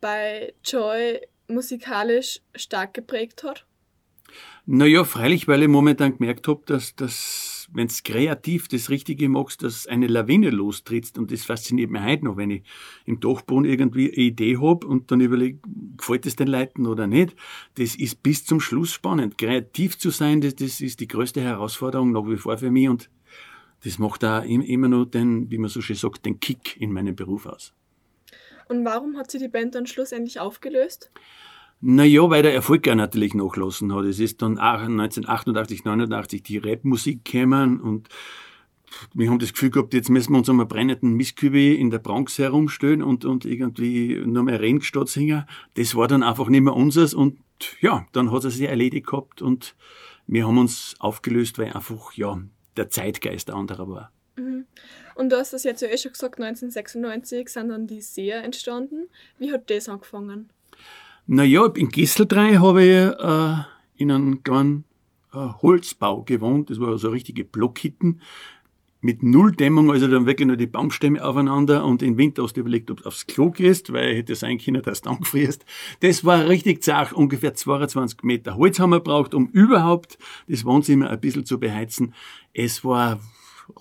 bei 0.00 0.54
Joy 0.64 1.20
musikalisch 1.48 2.40
stark 2.54 2.94
geprägt 2.94 3.42
hat? 3.42 3.66
Naja, 4.66 5.04
freilich, 5.04 5.48
weil 5.48 5.62
ich 5.62 5.68
momentan 5.68 6.18
gemerkt 6.18 6.46
habe, 6.46 6.62
dass, 6.66 6.94
dass 6.94 7.47
wenn 7.72 7.86
es 7.86 8.02
kreativ 8.02 8.68
das 8.68 8.90
Richtige 8.90 9.28
machst, 9.28 9.62
dass 9.62 9.86
eine 9.86 10.06
Lawine 10.06 10.50
lostrittst. 10.50 11.18
Und 11.18 11.30
das 11.30 11.44
fasziniert 11.44 11.90
mich 11.90 12.02
heute 12.02 12.24
noch, 12.24 12.36
wenn 12.36 12.50
ich 12.50 12.62
im 13.04 13.20
Dachboden 13.20 13.64
irgendwie 13.64 14.06
eine 14.06 14.16
Idee 14.16 14.56
habe 14.56 14.86
und 14.86 15.10
dann 15.10 15.20
überlege, 15.20 15.58
gefällt 15.96 16.26
es 16.26 16.36
den 16.36 16.48
Leuten 16.48 16.86
oder 16.86 17.06
nicht. 17.06 17.36
Das 17.74 17.94
ist 17.94 18.22
bis 18.22 18.44
zum 18.44 18.60
Schluss 18.60 18.92
spannend. 18.92 19.38
Kreativ 19.38 19.98
zu 19.98 20.10
sein, 20.10 20.40
das, 20.40 20.54
das 20.56 20.80
ist 20.80 21.00
die 21.00 21.08
größte 21.08 21.40
Herausforderung 21.40 22.12
nach 22.12 22.26
wie 22.26 22.36
vor 22.36 22.56
für 22.58 22.70
mich 22.70 22.88
und 22.88 23.10
das 23.84 23.98
macht 23.98 24.24
da 24.24 24.40
immer 24.40 24.88
noch 24.88 25.04
den, 25.04 25.50
wie 25.50 25.58
man 25.58 25.68
so 25.68 25.80
schön 25.80 25.94
sagt, 25.94 26.26
den 26.26 26.40
Kick 26.40 26.76
in 26.80 26.92
meinem 26.92 27.14
Beruf 27.14 27.46
aus. 27.46 27.74
Und 28.68 28.84
warum 28.84 29.16
hat 29.16 29.30
sie 29.30 29.38
die 29.38 29.48
Band 29.48 29.74
dann 29.74 29.86
schlussendlich 29.86 30.40
aufgelöst? 30.40 31.10
Naja, 31.80 32.28
weil 32.28 32.42
der 32.42 32.54
Erfolg 32.54 32.86
ja 32.86 32.94
natürlich 32.94 33.34
nachlassen 33.34 33.94
hat. 33.94 34.04
Es 34.04 34.18
ist 34.18 34.42
dann 34.42 34.58
1988, 34.58 35.84
89 35.84 36.42
die 36.42 36.58
Rapmusik 36.58 37.24
gekommen 37.24 37.80
und 37.80 38.08
wir 39.14 39.30
haben 39.30 39.38
das 39.38 39.52
Gefühl 39.52 39.70
gehabt, 39.70 39.94
jetzt 39.94 40.08
müssen 40.08 40.32
wir 40.32 40.38
uns 40.38 40.48
einmal 40.48 40.66
brennenden 40.66 41.12
Mistkübel 41.12 41.74
in 41.74 41.90
der 41.90 41.98
Bronx 41.98 42.38
herumstellen 42.38 43.02
und, 43.02 43.24
und 43.24 43.44
irgendwie 43.44 44.22
nur 44.24 44.42
mehr 44.44 44.60
Rennstadt 44.60 45.08
singen. 45.08 45.44
Das 45.74 45.94
war 45.94 46.08
dann 46.08 46.22
einfach 46.22 46.48
nicht 46.48 46.62
mehr 46.62 46.74
unseres 46.74 47.14
und 47.14 47.38
ja, 47.80 48.06
dann 48.12 48.32
hat 48.32 48.44
er 48.44 48.50
sich 48.50 48.66
erledigt 48.66 49.06
gehabt 49.06 49.42
und 49.42 49.76
wir 50.26 50.46
haben 50.46 50.58
uns 50.58 50.94
aufgelöst, 50.98 51.58
weil 51.58 51.72
einfach, 51.72 52.12
ja, 52.14 52.40
der 52.76 52.90
Zeitgeist 52.90 53.50
anderer 53.50 53.88
war. 53.88 54.12
Mhm. 54.36 54.66
Und 55.14 55.30
du 55.30 55.36
hast 55.36 55.52
das 55.52 55.64
jetzt 55.64 55.82
ja 55.82 55.88
eh 55.88 55.98
schon 55.98 56.12
gesagt, 56.12 56.40
1996 56.40 57.48
sind 57.48 57.68
dann 57.68 57.86
die 57.86 58.00
Seher 58.00 58.44
entstanden. 58.44 59.08
Wie 59.38 59.52
hat 59.52 59.70
das 59.70 59.88
angefangen? 59.88 60.50
Naja, 61.30 61.66
in 61.74 61.90
Gisseldrei 61.90 62.54
habe 62.54 62.82
ich 62.82 62.88
äh, 62.90 64.02
in 64.02 64.10
einem 64.10 64.42
kleinen 64.42 64.84
äh, 65.34 65.36
Holzbau 65.60 66.22
gewohnt. 66.22 66.70
Das 66.70 66.80
war 66.80 66.96
so 66.96 67.10
richtige 67.10 67.44
Blockhitten 67.44 68.22
mit 69.02 69.22
null 69.22 69.52
Dämmung, 69.52 69.90
also 69.90 70.08
dann 70.08 70.24
wirklich 70.24 70.46
nur 70.46 70.56
die 70.56 70.66
Baumstämme 70.66 71.22
aufeinander 71.22 71.84
und 71.84 72.02
im 72.02 72.16
Winter 72.16 72.44
hast 72.44 72.54
du 72.54 72.62
überlegt, 72.62 72.90
ob 72.90 73.02
du 73.02 73.08
aufs 73.08 73.26
Klo 73.26 73.50
gehst, 73.50 73.92
weil 73.92 74.16
hätte 74.16 74.34
sein 74.36 74.56
können, 74.56 74.80
dass 74.80 75.02
du 75.02 75.10
angefrierst. 75.10 75.66
Das 76.00 76.24
war 76.24 76.48
richtig 76.48 76.82
zart, 76.82 77.12
ungefähr 77.12 77.52
22 77.52 78.22
Meter 78.22 78.56
Holz 78.56 78.80
haben 78.80 78.90
wir 78.90 79.00
braucht, 79.00 79.34
um 79.34 79.48
überhaupt 79.48 80.16
das 80.48 80.64
Wohnzimmer 80.64 81.10
ein 81.10 81.20
bisschen 81.20 81.44
zu 81.44 81.60
beheizen. 81.60 82.14
Es 82.54 82.86
war 82.86 83.20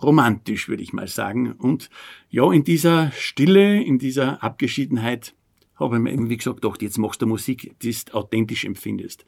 romantisch, 0.03 0.67
würde 0.67 0.83
ich 0.83 0.91
mal 0.91 1.07
sagen. 1.07 1.53
Und 1.53 1.89
ja, 2.29 2.51
in 2.51 2.65
dieser 2.65 3.13
Stille, 3.13 3.81
in 3.81 3.99
dieser 3.99 4.43
Abgeschiedenheit 4.43 5.33
habe 5.79 5.97
ich 5.97 6.01
mir 6.01 6.11
eben, 6.11 6.29
wie 6.29 6.37
gesagt, 6.37 6.61
gedacht, 6.61 6.81
jetzt 6.81 6.97
machst 6.97 7.21
du 7.21 7.27
Musik, 7.27 7.75
die 7.81 7.91
du 7.91 8.13
authentisch 8.13 8.65
empfindest. 8.65 9.25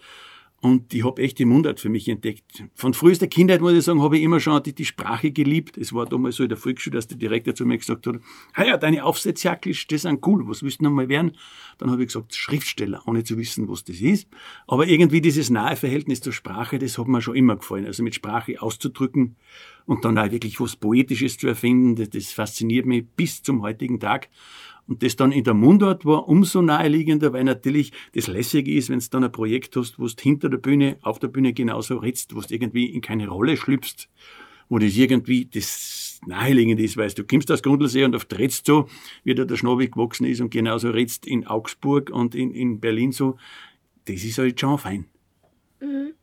Und 0.61 0.93
ich 0.93 1.05
habe 1.05 1.21
echt 1.21 1.39
die 1.39 1.45
Mundart 1.45 1.79
für 1.79 1.87
mich 1.87 2.09
entdeckt. 2.09 2.65
Von 2.75 2.93
frühester 2.93 3.27
Kindheit, 3.27 3.61
muss 3.61 3.73
ich 3.73 3.85
sagen, 3.85 4.01
habe 4.01 4.17
ich 4.17 4.23
immer 4.23 4.41
schon 4.41 4.61
die, 4.61 4.75
die 4.75 4.83
Sprache 4.83 5.31
geliebt. 5.31 5.77
Es 5.77 5.93
war 5.93 6.05
damals 6.05 6.35
so 6.35 6.43
in 6.43 6.49
der 6.49 6.57
Volksschule, 6.57 6.95
dass 6.95 7.07
der 7.07 7.17
Direktor 7.17 7.55
zu 7.55 7.65
mir 7.65 7.77
gesagt 7.77 8.05
hat, 8.07 8.15
ah 8.53 8.63
ja, 8.65 8.75
deine 8.75 9.05
Aufsätze, 9.05 9.57
die 9.63 9.73
sind 9.73 10.27
cool, 10.27 10.45
was 10.47 10.61
willst 10.61 10.81
du 10.81 10.83
noch 10.83 10.91
mal 10.91 11.07
werden? 11.07 11.31
Dann 11.77 11.91
habe 11.91 12.01
ich 12.01 12.07
gesagt, 12.07 12.35
Schriftsteller, 12.35 13.01
ohne 13.05 13.23
zu 13.23 13.37
wissen, 13.37 13.69
was 13.69 13.85
das 13.85 14.01
ist. 14.01 14.27
Aber 14.67 14.85
irgendwie 14.85 15.21
dieses 15.21 15.49
nahe 15.49 15.77
Verhältnis 15.77 16.19
zur 16.19 16.33
Sprache, 16.33 16.77
das 16.77 16.97
hat 16.97 17.07
mir 17.07 17.21
schon 17.21 17.37
immer 17.37 17.55
gefallen. 17.55 17.85
Also 17.85 18.03
mit 18.03 18.15
Sprache 18.15 18.61
auszudrücken 18.61 19.37
und 19.85 20.03
dann 20.03 20.17
auch 20.17 20.29
wirklich 20.29 20.59
was 20.59 20.75
Poetisches 20.75 21.37
zu 21.37 21.47
erfinden, 21.47 21.95
das, 21.95 22.09
das 22.09 22.33
fasziniert 22.33 22.85
mich 22.85 23.05
bis 23.15 23.43
zum 23.43 23.61
heutigen 23.61 24.01
Tag. 24.01 24.27
Und 24.89 25.03
das 25.03 25.15
dann 25.15 25.31
in 25.31 25.43
der 25.43 25.53
Mundart 25.53 26.03
war 26.03 26.27
umso 26.27 26.63
naheliegender, 26.63 27.31
weil 27.31 27.43
natürlich 27.43 27.91
das 28.15 28.25
Lässige 28.25 28.73
ist, 28.73 28.89
wenn 28.89 28.97
du 28.97 29.05
dann 29.11 29.23
ein 29.23 29.31
Projekt 29.31 29.75
hast, 29.75 29.99
wo 29.99 30.07
du 30.07 30.13
hinter 30.19 30.49
der 30.49 30.57
Bühne, 30.57 30.97
auf 31.03 31.19
der 31.19 31.27
Bühne 31.27 31.53
genauso 31.53 31.97
redst, 31.97 32.35
wo 32.35 32.41
du 32.41 32.51
irgendwie 32.51 32.87
in 32.87 33.01
keine 33.01 33.27
Rolle 33.27 33.55
schlüpfst, 33.55 34.09
wo 34.67 34.79
das 34.79 34.95
irgendwie 34.95 35.45
das 35.45 36.19
naheliegend 36.25 36.79
ist, 36.79 36.97
weißt 36.97 37.19
du, 37.19 37.23
kommst 37.23 37.51
aus 37.51 37.61
Grundlsee 37.61 38.03
und 38.03 38.15
oft 38.15 38.35
redst 38.35 38.65
so, 38.65 38.89
wie 39.23 39.35
da 39.35 39.45
der 39.45 39.57
Schnabel 39.57 39.89
gewachsen 39.89 40.25
ist 40.25 40.41
und 40.41 40.49
genauso 40.49 40.89
redst 40.89 41.27
in 41.27 41.45
Augsburg 41.45 42.09
und 42.09 42.33
in, 42.33 42.49
in 42.49 42.79
Berlin 42.79 43.11
so. 43.11 43.37
Das 44.05 44.23
ist 44.23 44.39
halt 44.39 44.59
schon 44.59 44.79
fein. 44.79 45.05
Mhm. 45.81 46.13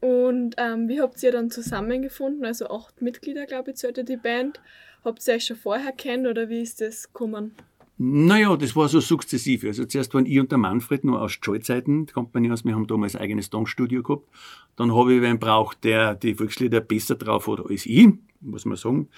Und 0.00 0.54
ähm, 0.56 0.88
wie 0.88 1.02
habt 1.02 1.22
ihr 1.22 1.32
dann 1.32 1.50
zusammengefunden? 1.50 2.46
Also 2.46 2.68
acht 2.70 3.02
Mitglieder, 3.02 3.44
glaube 3.44 3.72
ich, 3.72 3.76
zählte 3.76 4.04
die 4.04 4.16
Band. 4.16 4.58
Habt 5.04 5.26
ihr 5.28 5.34
euch 5.34 5.44
schon 5.44 5.56
vorher 5.58 5.92
kennt 5.92 6.26
oder 6.26 6.48
wie 6.48 6.62
ist 6.62 6.80
das 6.80 7.12
gekommen? 7.12 7.54
Naja, 7.96 8.56
das 8.56 8.74
war 8.74 8.88
so 8.88 8.98
sukzessive. 8.98 9.68
Also 9.68 9.84
zuerst 9.84 10.12
waren 10.14 10.26
ich 10.26 10.40
und 10.40 10.50
der 10.50 10.58
Manfred 10.58 11.04
nur 11.04 11.20
aus 11.20 11.38
Schallzeiten, 11.40 12.06
kommt 12.06 12.34
man 12.34 12.42
nicht 12.42 12.50
aus, 12.50 12.64
wir 12.64 12.74
haben 12.74 12.88
damals 12.88 13.14
ein 13.14 13.22
eigenes 13.22 13.50
Tonstudio 13.50 14.02
gehabt. 14.02 14.28
Dann 14.74 14.92
habe 14.92 15.14
ich 15.14 15.22
wen 15.22 15.38
braucht, 15.38 15.84
der 15.84 16.16
die 16.16 16.34
Volkslieder 16.34 16.80
besser 16.80 17.14
drauf 17.14 17.46
hat 17.46 17.64
als 17.64 17.86
ich, 17.86 18.08
muss 18.40 18.64
man 18.64 18.76
sagen. 18.76 19.08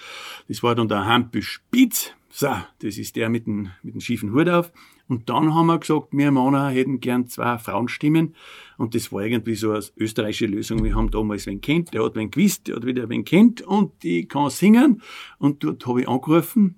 Das 0.47 0.61
war 0.61 0.75
dann 0.75 0.87
der 0.87 1.05
Hampel 1.05 1.41
Spitz. 1.41 2.11
So, 2.29 2.49
das 2.79 2.99
ist 2.99 3.15
der 3.15 3.29
mit 3.29 3.47
dem, 3.47 3.69
mit 3.81 3.95
dem 3.95 4.01
schiefen 4.01 4.31
Hut 4.31 4.47
auf. 4.47 4.71
Und 5.07 5.27
dann 5.27 5.55
haben 5.55 5.67
wir 5.67 5.79
gesagt, 5.79 6.09
wir 6.11 6.31
Männer 6.31 6.69
hätten 6.69 6.99
gern 6.99 7.27
zwei 7.27 7.57
Frauenstimmen. 7.57 8.35
Und 8.77 8.93
das 8.93 9.11
war 9.11 9.23
irgendwie 9.23 9.55
so 9.55 9.71
eine 9.71 9.83
österreichische 9.95 10.45
Lösung. 10.45 10.83
Wir 10.83 10.93
haben 10.93 11.09
damals 11.09 11.47
wen 11.47 11.61
kennt, 11.61 11.95
der 11.95 12.03
hat 12.03 12.15
wen 12.15 12.29
gewusst, 12.29 12.67
der 12.67 12.75
hat 12.75 12.85
wieder 12.85 13.09
wen 13.09 13.25
kennt 13.25 13.61
und 13.61 14.03
die 14.03 14.27
kann 14.27 14.51
singen. 14.51 15.01
Und 15.39 15.63
dort 15.63 15.87
habe 15.87 16.01
ich 16.01 16.07
angerufen, 16.07 16.75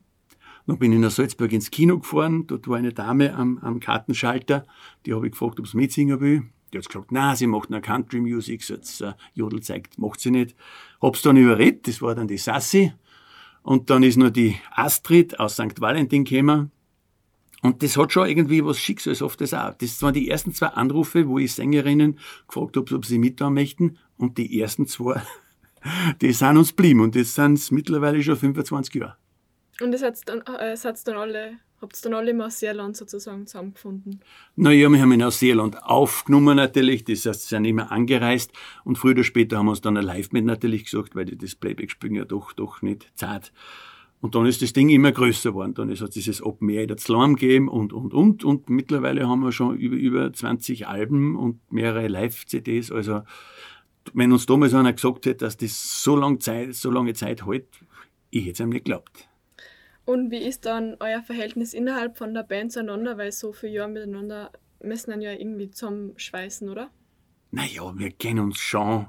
dann 0.70 0.78
bin 0.78 0.94
ich 0.94 1.00
nach 1.00 1.12
Salzburg 1.12 1.52
ins 1.52 1.72
Kino 1.72 1.98
gefahren. 2.00 2.46
Dort 2.46 2.68
war 2.68 2.78
eine 2.78 2.94
Dame 2.94 3.34
am, 3.34 3.58
am 3.60 3.80
Kartenschalter. 3.80 4.66
Die 5.06 5.14
habe 5.14 5.26
ich 5.26 5.32
gefragt, 5.32 5.60
ob 5.60 5.68
sie 5.68 5.78
mitsingen 5.78 6.20
will. 6.20 6.44
Die 6.72 6.78
hat 6.78 6.86
gesagt, 6.86 7.12
na, 7.12 7.36
sie 7.36 7.48
macht 7.48 7.72
nur 7.72 7.82
Country 7.82 8.22
Music. 8.22 8.64
So 8.64 8.76
jetzt, 8.76 9.02
äh, 9.02 9.14
Jodel 9.34 9.62
zeigt, 9.62 9.98
macht 9.98 10.20
sie 10.20 10.30
nicht. 10.30 10.56
Hab's 11.02 11.24
dann 11.24 11.38
überredet. 11.38 11.88
Das 11.88 12.02
war 12.04 12.14
dann 12.14 12.28
die 12.28 12.38
Sassi. 12.38 12.94
Und 13.64 13.90
dann 13.90 14.04
ist 14.04 14.18
noch 14.18 14.30
die 14.30 14.58
Astrid 14.72 15.40
aus 15.40 15.54
St. 15.54 15.82
Valentin 15.82 16.24
gekommen. 16.24 16.72
Und 17.62 17.84
das 17.84 17.98
hat 17.98 18.14
schon 18.14 18.28
irgendwie 18.28 18.64
was 18.64 18.78
Schicksalshaftes 18.78 19.54
auch. 19.54 19.74
Das 19.74 20.02
waren 20.02 20.14
die 20.14 20.30
ersten 20.30 20.54
zwei 20.54 20.68
Anrufe, 20.68 21.28
wo 21.28 21.40
ich 21.40 21.54
Sängerinnen 21.54 22.20
gefragt 22.48 22.78
habe, 22.78 22.96
ob 22.96 23.06
sie 23.06 23.18
mitmachen 23.18 23.56
möchten. 23.56 23.98
Und 24.18 24.38
die 24.38 24.62
ersten 24.62 24.86
zwei, 24.86 25.22
die 26.22 26.32
sind 26.32 26.58
uns 26.58 26.74
blieben. 26.74 27.02
Und 27.02 27.16
das 27.16 27.34
sind 27.34 27.72
mittlerweile 27.72 28.22
schon 28.22 28.38
25 28.38 28.94
Jahre. 28.94 29.18
Und 29.82 29.92
das 29.92 30.04
hat's 30.04 30.22
dann, 30.22 30.42
äh, 30.42 30.76
dann 31.06 31.16
alle, 31.16 31.58
habt 31.82 31.96
ihr 31.96 32.02
dann 32.04 32.14
alle 32.14 32.32
im 32.32 32.42
Ausseerland 32.42 32.98
sozusagen 32.98 33.48
zusammengefunden? 33.48 34.20
Naja, 34.56 34.90
wir 34.90 35.02
haben 35.02 35.12
in 35.12 35.24
Ausseerland 35.24 35.82
aufgenommen 35.84 36.58
natürlich, 36.58 37.06
das 37.06 37.26
heißt, 37.26 37.42
sie 37.44 37.48
sind 37.48 37.66
immer 37.66 37.92
angereist 37.92 38.52
und 38.84 38.98
früher 38.98 39.12
oder 39.12 39.24
später 39.24 39.58
haben 39.58 39.68
wir 39.68 39.72
uns 39.72 39.82
dann 39.82 39.98
ein 39.98 40.04
live 40.04 40.32
mit 40.32 40.46
natürlich 40.46 40.86
gesagt, 40.86 41.16
weil 41.16 41.26
die 41.26 41.38
das 41.38 41.56
Playback 41.56 41.92
spielen 41.92 42.16
ja 42.16 42.26
doch, 42.26 42.54
doch 42.54 42.82
nicht 42.82 43.12
zart. 43.16 43.54
Und 44.22 44.36
dann 44.36 44.46
ist 44.46 44.62
das 44.62 44.74
Ding 44.74 44.90
immer 44.90 45.14
größer 45.14 45.52
geworden. 45.52 45.74
Dann 45.76 45.90
ist 45.90 46.02
es 46.02 46.10
dieses 46.10 46.44
Open 46.44 46.70
Air 46.70 46.98
Slam 46.98 47.36
gegeben 47.36 47.70
und, 47.70 47.94
und, 47.94 48.14
und. 48.14 48.44
Und 48.44 48.70
mittlerweile 48.70 49.30
haben 49.30 49.42
wir 49.42 49.54
schon 49.54 49.78
über, 49.78 49.96
über 49.96 50.34
20 50.34 50.88
Alben 50.88 51.38
und 51.38 51.72
mehrere 51.72 52.08
Live-CDs. 52.08 52.92
Also, 52.92 53.22
wenn 54.14 54.34
uns 54.34 54.46
damals 54.46 54.74
einer 54.74 54.92
gesagt 54.92 55.26
hätte, 55.26 55.46
dass 55.46 55.56
das 55.56 56.04
so 56.04 56.18
lange 56.18 56.40
Zeit, 56.40 56.76
so 56.76 56.92
lange 56.92 57.14
Zeit 57.14 57.46
hält, 57.46 57.68
ich 58.30 58.42
hätte 58.42 58.52
es 58.52 58.60
ihm 58.60 58.70
nicht 58.70 58.84
geglaubt. 58.84 59.29
Und 60.10 60.32
wie 60.32 60.40
ist 60.40 60.66
dann 60.66 60.98
euer 61.02 61.22
Verhältnis 61.22 61.76
innerhalb 61.76 62.18
von 62.18 62.34
der 62.34 62.42
Band 62.42 62.72
zueinander? 62.72 63.20
Weil 63.20 63.32
so 63.32 63.54
viele 63.54 63.74
Jahre 63.74 63.92
miteinander 63.92 64.52
müssen 64.82 65.12
dann 65.12 65.22
ja 65.22 65.34
irgendwie 65.34 65.70
zusammenschweißen, 65.70 66.68
oder? 66.68 66.90
Naja, 67.52 67.94
wir 67.96 68.10
kennen 68.10 68.40
uns 68.40 68.58
schon 68.58 69.06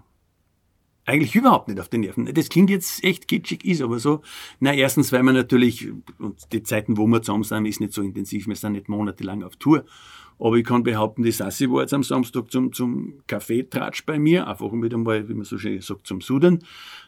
eigentlich 1.07 1.35
überhaupt 1.35 1.69
nicht 1.69 1.81
auf 1.81 1.89
den 1.89 2.03
Nerven. 2.03 2.27
Das 2.35 2.51
klingt 2.51 2.69
jetzt 2.69 3.03
echt 3.03 3.29
kitschig, 3.29 3.65
ist 3.65 3.81
aber 3.81 3.99
so. 3.99 4.21
Na, 4.59 4.75
erstens, 4.75 5.11
weil 5.11 5.23
wir 5.23 5.33
natürlich, 5.33 5.89
und 6.19 6.53
die 6.53 6.63
Zeiten, 6.63 6.99
wo 6.99 7.07
wir 7.07 7.23
zusammen 7.23 7.45
sind, 7.45 7.65
ist 7.65 7.81
nicht 7.81 7.95
so 7.95 8.03
intensiv, 8.03 8.47
wir 8.47 8.55
sind 8.55 8.73
nicht 8.73 8.91
monatelang 8.91 9.43
auf 9.43 9.57
Tour. 9.57 9.87
Aber 10.41 10.57
ich 10.57 10.65
kann 10.65 10.83
behaupten, 10.83 11.23
die 11.23 11.33
Sassi 11.33 11.71
war 11.71 11.83
jetzt 11.83 11.93
am 11.93 12.03
Samstag 12.03 12.51
zum, 12.51 12.73
zum 12.73 13.21
Kaffeetratsch 13.27 14.07
bei 14.07 14.19
mir, 14.19 14.47
einfach 14.47 14.73
wieder 14.73 14.97
mal, 14.97 15.29
wie 15.29 15.35
man 15.35 15.45
so 15.45 15.59
schön 15.59 15.81
sagt, 15.83 16.07
zum 16.07 16.23
Sudern. 16.23 16.61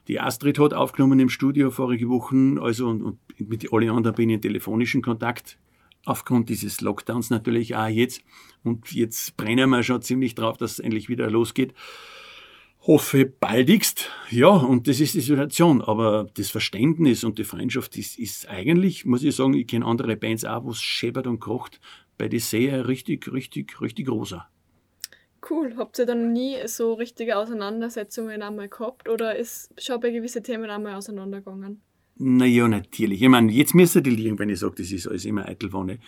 Die 0.07 0.21
Astrid 0.21 0.59
hat 0.59 0.75
aufgenommen 0.75 1.19
im 1.19 1.31
Studio 1.31 1.71
vorige 1.71 2.11
Wochen, 2.11 2.59
also 2.59 2.89
und, 2.89 3.03
und 3.03 3.19
mit 3.39 3.73
allen 3.73 3.89
anderen 3.89 4.17
bin 4.17 4.29
ich 4.29 4.35
in 4.35 4.43
telefonischen 4.43 5.01
Kontakt. 5.01 5.59
Aufgrund 6.05 6.51
dieses 6.51 6.83
Lockdowns 6.83 7.31
natürlich 7.31 7.75
auch 7.75 7.89
jetzt. 7.89 8.23
Und 8.65 8.93
jetzt 8.93 9.37
brennen 9.39 9.71
wir 9.71 9.83
schon 9.83 10.03
ziemlich 10.03 10.35
drauf, 10.35 10.59
dass 10.59 10.73
es 10.73 10.79
endlich 10.81 11.09
wieder 11.09 11.31
losgeht. 11.31 11.73
Hoffe 12.87 13.25
baldigst. 13.25 14.11
Ja, 14.29 14.49
und 14.49 14.89
das 14.89 14.99
ist 14.99 15.15
die 15.15 15.21
Situation. 15.21 15.81
Aber 15.81 16.27
das 16.35 16.51
Verständnis 16.51 17.23
und 17.23 17.39
die 17.39 17.45
Freundschaft 17.45 17.97
ist, 17.97 18.19
ist 18.19 18.49
eigentlich, 18.49 19.07
muss 19.07 19.23
ich 19.23 19.37
sagen, 19.37 19.55
ich 19.55 19.69
kenne 19.69 19.87
andere 19.87 20.17
Bands 20.17 20.45
auch, 20.45 20.65
wo 20.65 20.71
es 20.71 20.83
scheppert 20.83 21.29
und 21.29 21.39
kocht 21.39 21.81
bei 22.23 22.29
die 22.29 22.39
Serie 22.39 22.87
richtig, 22.87 23.33
richtig, 23.33 23.81
richtig 23.81 24.09
rosa. 24.09 24.49
Cool. 25.51 25.75
Habt 25.77 25.99
ihr 25.99 26.07
dann 26.07 26.33
nie 26.33 26.55
so 26.67 26.93
richtige 26.93 27.37
Auseinandersetzungen 27.37 28.43
einmal 28.43 28.69
gehabt 28.69 29.09
oder 29.09 29.35
ist 29.35 29.75
schon 29.77 29.99
bei 29.99 30.11
gewissen 30.11 30.45
Themen 30.45 30.71
einmal 30.71 30.95
auseinandergegangen? 30.95 31.81
Naja, 32.15 32.69
natürlich. 32.69 33.23
Ich 33.23 33.29
meine, 33.29 33.51
jetzt 33.51 33.75
müsst 33.75 33.97
ihr 33.97 34.03
die 34.03 34.11
liegen, 34.11 34.39
wenn 34.39 34.51
ich 34.51 34.61
sage, 34.61 34.77
das 34.77 34.93
ist 34.93 35.09
alles 35.09 35.25
immer 35.25 35.49
Eitelwanne. 35.49 35.99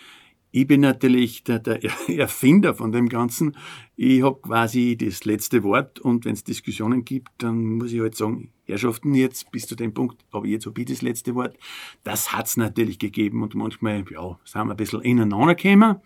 Ich 0.57 0.67
bin 0.67 0.79
natürlich 0.79 1.43
der, 1.43 1.59
der 1.59 1.81
Erfinder 2.07 2.75
von 2.75 2.93
dem 2.93 3.09
Ganzen. 3.09 3.57
Ich 3.97 4.23
habe 4.23 4.39
quasi 4.39 4.95
das 4.95 5.25
letzte 5.25 5.63
Wort 5.63 5.99
und 5.99 6.23
wenn 6.23 6.31
es 6.31 6.45
Diskussionen 6.45 7.03
gibt, 7.03 7.27
dann 7.39 7.73
muss 7.73 7.91
ich 7.91 7.99
halt 7.99 8.15
sagen, 8.15 8.51
Herrschaften, 8.63 9.13
jetzt 9.15 9.51
bis 9.51 9.67
zu 9.67 9.75
dem 9.75 9.93
Punkt 9.93 10.23
aber 10.31 10.47
jetzt 10.47 10.65
habe 10.65 10.79
ich 10.79 10.87
das 10.87 11.01
letzte 11.01 11.35
Wort. 11.35 11.57
Das 12.05 12.31
hat's 12.31 12.55
natürlich 12.55 12.99
gegeben 12.99 13.43
und 13.43 13.53
manchmal, 13.53 14.05
ja, 14.09 14.39
sind 14.45 14.67
wir 14.67 14.71
ein 14.71 14.77
bisschen 14.77 15.01
ineinander 15.01 15.55
gekommen. 15.55 15.97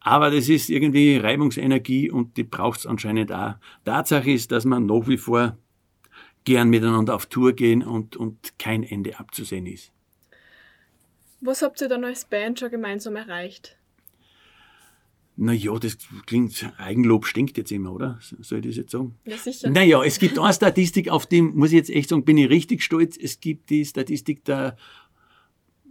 Aber 0.00 0.30
das 0.30 0.50
ist 0.50 0.68
irgendwie 0.68 1.16
Reibungsenergie 1.16 2.10
und 2.10 2.36
die 2.36 2.44
braucht's 2.44 2.84
anscheinend 2.84 3.32
auch. 3.32 3.54
Tatsache 3.86 4.30
ist, 4.30 4.52
dass 4.52 4.66
man 4.66 4.84
nach 4.84 5.08
wie 5.08 5.16
vor 5.16 5.56
gern 6.44 6.68
miteinander 6.68 7.14
auf 7.14 7.24
Tour 7.24 7.54
gehen 7.54 7.82
und, 7.82 8.14
und 8.14 8.58
kein 8.58 8.82
Ende 8.82 9.18
abzusehen 9.18 9.64
ist. 9.64 9.90
Was 11.40 11.62
habt 11.62 11.80
ihr 11.80 11.88
dann 11.88 12.04
als 12.04 12.26
Band 12.26 12.60
schon 12.60 12.70
gemeinsam 12.70 13.16
erreicht? 13.16 13.78
Naja, 15.38 15.78
das 15.78 15.98
klingt, 16.24 16.72
Eigenlob 16.78 17.26
stinkt 17.26 17.58
jetzt 17.58 17.70
immer, 17.70 17.92
oder? 17.92 18.18
Soll 18.20 18.60
ich 18.60 18.66
das 18.68 18.76
jetzt 18.76 18.92
sagen? 18.92 19.16
Ja, 19.26 19.36
sicher. 19.36 19.68
Naja, 19.68 20.02
es 20.02 20.18
gibt 20.18 20.38
eine 20.38 20.52
Statistik, 20.52 21.10
auf 21.10 21.26
die 21.26 21.42
muss 21.42 21.70
ich 21.70 21.76
jetzt 21.76 21.90
echt 21.90 22.08
sagen, 22.08 22.24
bin 22.24 22.38
ich 22.38 22.48
richtig 22.48 22.82
stolz. 22.82 23.18
Es 23.18 23.40
gibt 23.40 23.68
die 23.68 23.84
Statistik 23.84 24.44
der, 24.46 24.76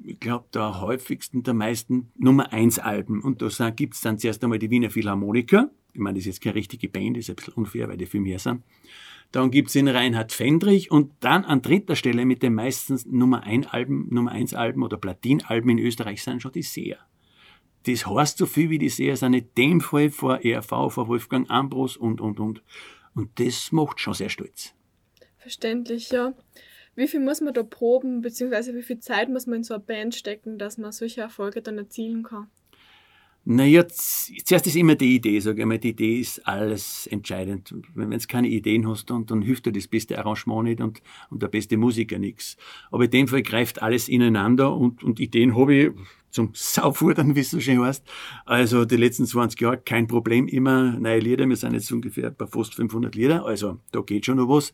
ich 0.04 0.20
glaube, 0.20 0.46
der 0.52 0.82
häufigsten, 0.82 1.44
der 1.44 1.54
meisten 1.54 2.12
Nummer 2.18 2.52
1 2.54 2.80
Alben. 2.80 3.22
Und 3.22 3.44
da 3.44 3.70
gibt 3.70 3.94
es 3.94 4.02
dann 4.02 4.18
zuerst 4.18 4.44
einmal 4.44 4.58
die 4.58 4.72
Wiener 4.72 4.90
Philharmoniker. 4.90 5.70
Ich 5.94 6.00
meine, 6.00 6.16
das 6.16 6.22
ist 6.24 6.38
jetzt 6.38 6.42
keine 6.42 6.56
richtige 6.56 6.90
Band, 6.90 7.16
das 7.16 7.25
ist 7.25 7.30
ein 7.30 7.36
bisschen 7.36 7.54
unfair, 7.54 7.88
weil 7.88 7.98
die 7.98 8.08
viel 8.08 8.22
mehr 8.22 8.40
sind. 8.40 8.64
Dann 9.32 9.52
gibt 9.52 9.68
es 9.68 9.74
den 9.74 9.88
Reinhard 9.88 10.32
Fendrich 10.32 10.90
und 10.90 11.12
dann 11.20 11.46
an 11.46 11.62
dritter 11.62 11.96
Stelle 11.96 12.25
mit 12.25 12.42
den 12.42 12.56
meistens 12.56 13.06
Nummer 13.06 13.44
1 13.44 13.68
Alben, 13.68 14.08
Nummer 14.10 14.32
1 14.32 14.56
Alben 14.56 14.82
oder 14.82 14.98
Platinalben 14.98 15.70
in 15.70 15.80
Österreich 15.80 16.24
sind 16.24 16.42
schon 16.42 16.52
die 16.52 16.64
Seher. 16.64 16.98
Das 17.86 18.06
heißt 18.06 18.38
so 18.38 18.46
viel 18.46 18.70
wie 18.70 18.80
die 18.80 18.89
Seher 18.89 19.15
sind 19.15 19.34
in 19.34 19.50
dem 19.58 19.82
Fall 19.82 20.10
vor 20.10 20.44
ERV, 20.44 20.92
vor 20.92 21.08
Wolfgang 21.08 21.50
Ambros 21.50 21.98
und, 21.98 22.20
und, 22.22 22.39
und. 22.39 22.63
Und 23.13 23.39
das 23.39 23.72
macht 23.72 24.00
schon 24.00 24.13
sehr 24.13 24.30
stolz. 24.30 24.74
Verständlich, 25.38 26.10
ja. 26.10 26.34
Wie 26.96 27.08
viel 27.08 27.20
muss 27.20 27.42
man 27.42 27.54
da 27.54 27.63
proben, 27.63 28.22
beziehungsweise 28.22 28.74
wie 28.74 28.82
viel 28.82 29.00
Zeit 29.00 29.30
muss 29.30 29.48
man 29.48 29.58
in 29.58 29.63
so 29.63 29.74
eine 29.74 29.84
Band 29.84 30.15
stecken, 30.15 30.58
dass 30.58 30.77
man 30.77 30.92
solche 30.92 31.22
Erfolge 31.22 31.62
dann 31.62 31.77
erzielen 31.77 32.24
kann? 32.24 32.48
Naja, 33.48 33.88
zuerst 33.88 34.66
ist 34.66 34.75
immer 34.75 34.96
die 34.96 35.16
Idee, 35.16 35.40
sage 35.40 35.62
ich 35.62 35.68
mal. 35.68 35.78
Die 35.78 35.90
Idee 35.90 36.20
ist 36.20 36.48
alles 36.48 37.06
entscheidend. 37.06 37.75
Wenn 37.94 38.10
du 38.10 38.18
keine 38.28 38.48
Ideen 38.48 38.88
hast, 38.90 39.12
dann, 39.12 39.28
dann 39.28 39.44
hilft 39.44 39.68
dir 39.68 39.72
das 39.72 39.88
beste 39.88 40.18
Arrangement 40.18 40.64
nicht 40.64 40.82
und, 40.82 41.00
und 41.30 41.44
der 41.44 41.48
beste 41.48 41.78
Musiker 41.78 42.18
nichts. 42.18 42.58
Aber 42.90 43.06
in 43.06 43.12
dem 43.12 43.28
Fall 43.28 43.44
greift 43.44 43.84
alles 43.84 44.10
ineinander 44.10 44.75
und, 44.75 45.04
und 45.04 45.20
Ideen 45.20 45.56
habe 45.56 45.75
ich 45.75 45.92
zum 46.32 46.50
Saufudern, 46.54 47.36
wie 47.36 47.42
es 47.42 47.52
so 47.52 47.60
schön 47.60 47.82
heißt. 47.82 48.04
Also 48.46 48.84
die 48.84 48.98
letzten 48.98 49.28
20 49.28 49.62
Jahre 49.62 49.78
kein 49.78 50.08
Problem, 50.08 50.48
immer 50.48 50.94
neue 50.94 51.20
Lieder. 51.20 51.48
Wir 51.48 51.56
sind 51.56 51.74
jetzt 51.74 51.92
ungefähr 51.92 52.32
bei 52.32 52.48
fast 52.48 52.74
500 52.74 53.14
Lieder, 53.14 53.46
also 53.46 53.78
da 53.92 54.02
geht 54.02 54.25
schon 54.25 54.38
noch 54.38 54.50
was. 54.50 54.74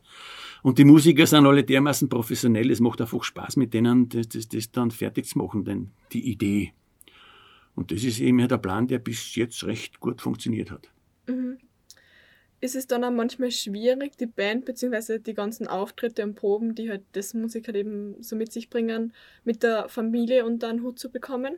Und 0.63 0.77
die 0.77 0.85
Musiker 0.85 1.27
sind 1.27 1.45
alle 1.45 1.65
dermaßen 1.65 2.07
professionell, 2.07 2.71
es 2.71 2.79
macht 2.79 3.01
einfach 3.01 3.21
Spaß 3.21 3.57
mit 3.57 3.73
denen, 3.73 4.07
das, 4.07 4.29
das, 4.29 4.47
das 4.47 4.71
dann 4.71 4.91
fertig 4.91 5.25
zu 5.25 5.39
machen, 5.39 5.65
denn 5.65 5.91
die 6.13 6.31
Idee 6.31 6.71
und 7.75 7.91
das 7.91 8.03
ist 8.03 8.19
eben 8.19 8.47
der 8.47 8.57
Plan, 8.57 8.87
der 8.87 8.99
bis 8.99 9.35
jetzt 9.35 9.63
recht 9.65 9.99
gut 9.99 10.21
funktioniert 10.21 10.71
hat. 10.71 10.89
Mhm. 11.27 11.57
Ist 12.63 12.75
es 12.75 12.85
dann 12.85 13.03
auch 13.03 13.11
manchmal 13.11 13.49
schwierig, 13.49 14.17
die 14.17 14.27
Band 14.27 14.65
bzw. 14.65 15.17
die 15.17 15.33
ganzen 15.33 15.67
Auftritte 15.67 16.23
und 16.23 16.35
Proben, 16.35 16.75
die 16.75 16.91
halt 16.91 17.01
das 17.13 17.33
Musikerleben 17.33 18.21
so 18.21 18.35
mit 18.35 18.51
sich 18.51 18.69
bringen, 18.69 19.13
mit 19.43 19.63
der 19.63 19.89
Familie 19.89 20.45
unter 20.45 20.69
einen 20.69 20.83
Hut 20.83 20.99
zu 20.99 21.09
bekommen? 21.09 21.55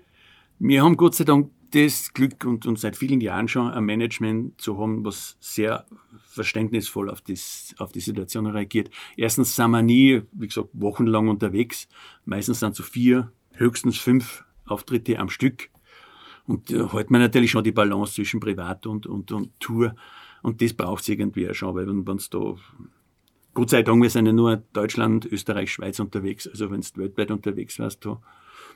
Wir 0.59 0.81
haben 0.81 0.95
Gott 0.95 1.15
sei 1.15 1.25
Dank 1.25 1.51
das 1.71 2.13
Glück 2.13 2.45
und, 2.45 2.65
und 2.65 2.79
seit 2.79 2.95
vielen 2.95 3.19
Jahren 3.19 3.49
schon 3.49 3.69
ein 3.69 3.83
Management 3.83 4.61
zu 4.61 4.77
haben, 4.77 5.03
was 5.03 5.35
sehr 5.41 5.85
verständnisvoll 6.27 7.09
auf, 7.09 7.19
das, 7.19 7.75
auf 7.79 7.91
die 7.91 7.99
Situation 7.99 8.45
reagiert. 8.45 8.89
Erstens 9.17 9.55
sind 9.55 9.71
wir 9.71 9.81
nie, 9.81 10.21
wie 10.31 10.47
gesagt, 10.47 10.69
wochenlang 10.71 11.27
unterwegs. 11.27 11.89
Meistens 12.25 12.61
sind 12.61 12.75
so 12.75 12.83
vier, 12.83 13.31
höchstens 13.53 13.97
fünf 13.97 14.45
Auftritte 14.65 15.19
am 15.19 15.29
Stück. 15.29 15.69
Und 16.45 16.71
da 16.71 16.85
äh, 16.85 16.87
hält 16.89 17.11
man 17.11 17.21
natürlich 17.21 17.51
schon 17.51 17.63
die 17.63 17.71
Balance 17.71 18.15
zwischen 18.15 18.39
Privat 18.39 18.85
und, 18.85 19.05
und, 19.05 19.31
und 19.31 19.59
Tour. 19.59 19.95
Und 20.41 20.61
das 20.61 20.73
braucht 20.73 21.03
es 21.03 21.09
irgendwie 21.09 21.49
auch 21.49 21.53
schon, 21.53 21.75
weil 21.75 21.87
wenn 21.87 22.17
es 22.17 22.29
da, 22.29 22.55
Gott 23.53 23.69
sei 23.69 23.83
Dank, 23.83 24.01
wir 24.01 24.09
sind 24.09 24.25
ja 24.25 24.33
nur 24.33 24.57
Deutschland, 24.73 25.25
Österreich, 25.25 25.71
Schweiz 25.71 25.99
unterwegs. 25.99 26.47
Also 26.47 26.69
wenn 26.69 26.81
du 26.81 26.87
weltweit 26.95 27.31
unterwegs 27.31 27.79
warst, 27.79 28.05
da 28.05 28.21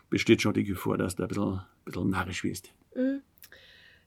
besteht 0.10 0.42
schon 0.42 0.54
die 0.54 0.64
Gefahr, 0.64 0.98
dass 0.98 1.16
du 1.16 1.24
ein 1.24 1.28
bisschen, 1.28 1.54
ein 1.54 1.66
bisschen 1.84 2.10
narrisch 2.10 2.44
wirst. 2.44 2.74
Mhm. 2.96 3.22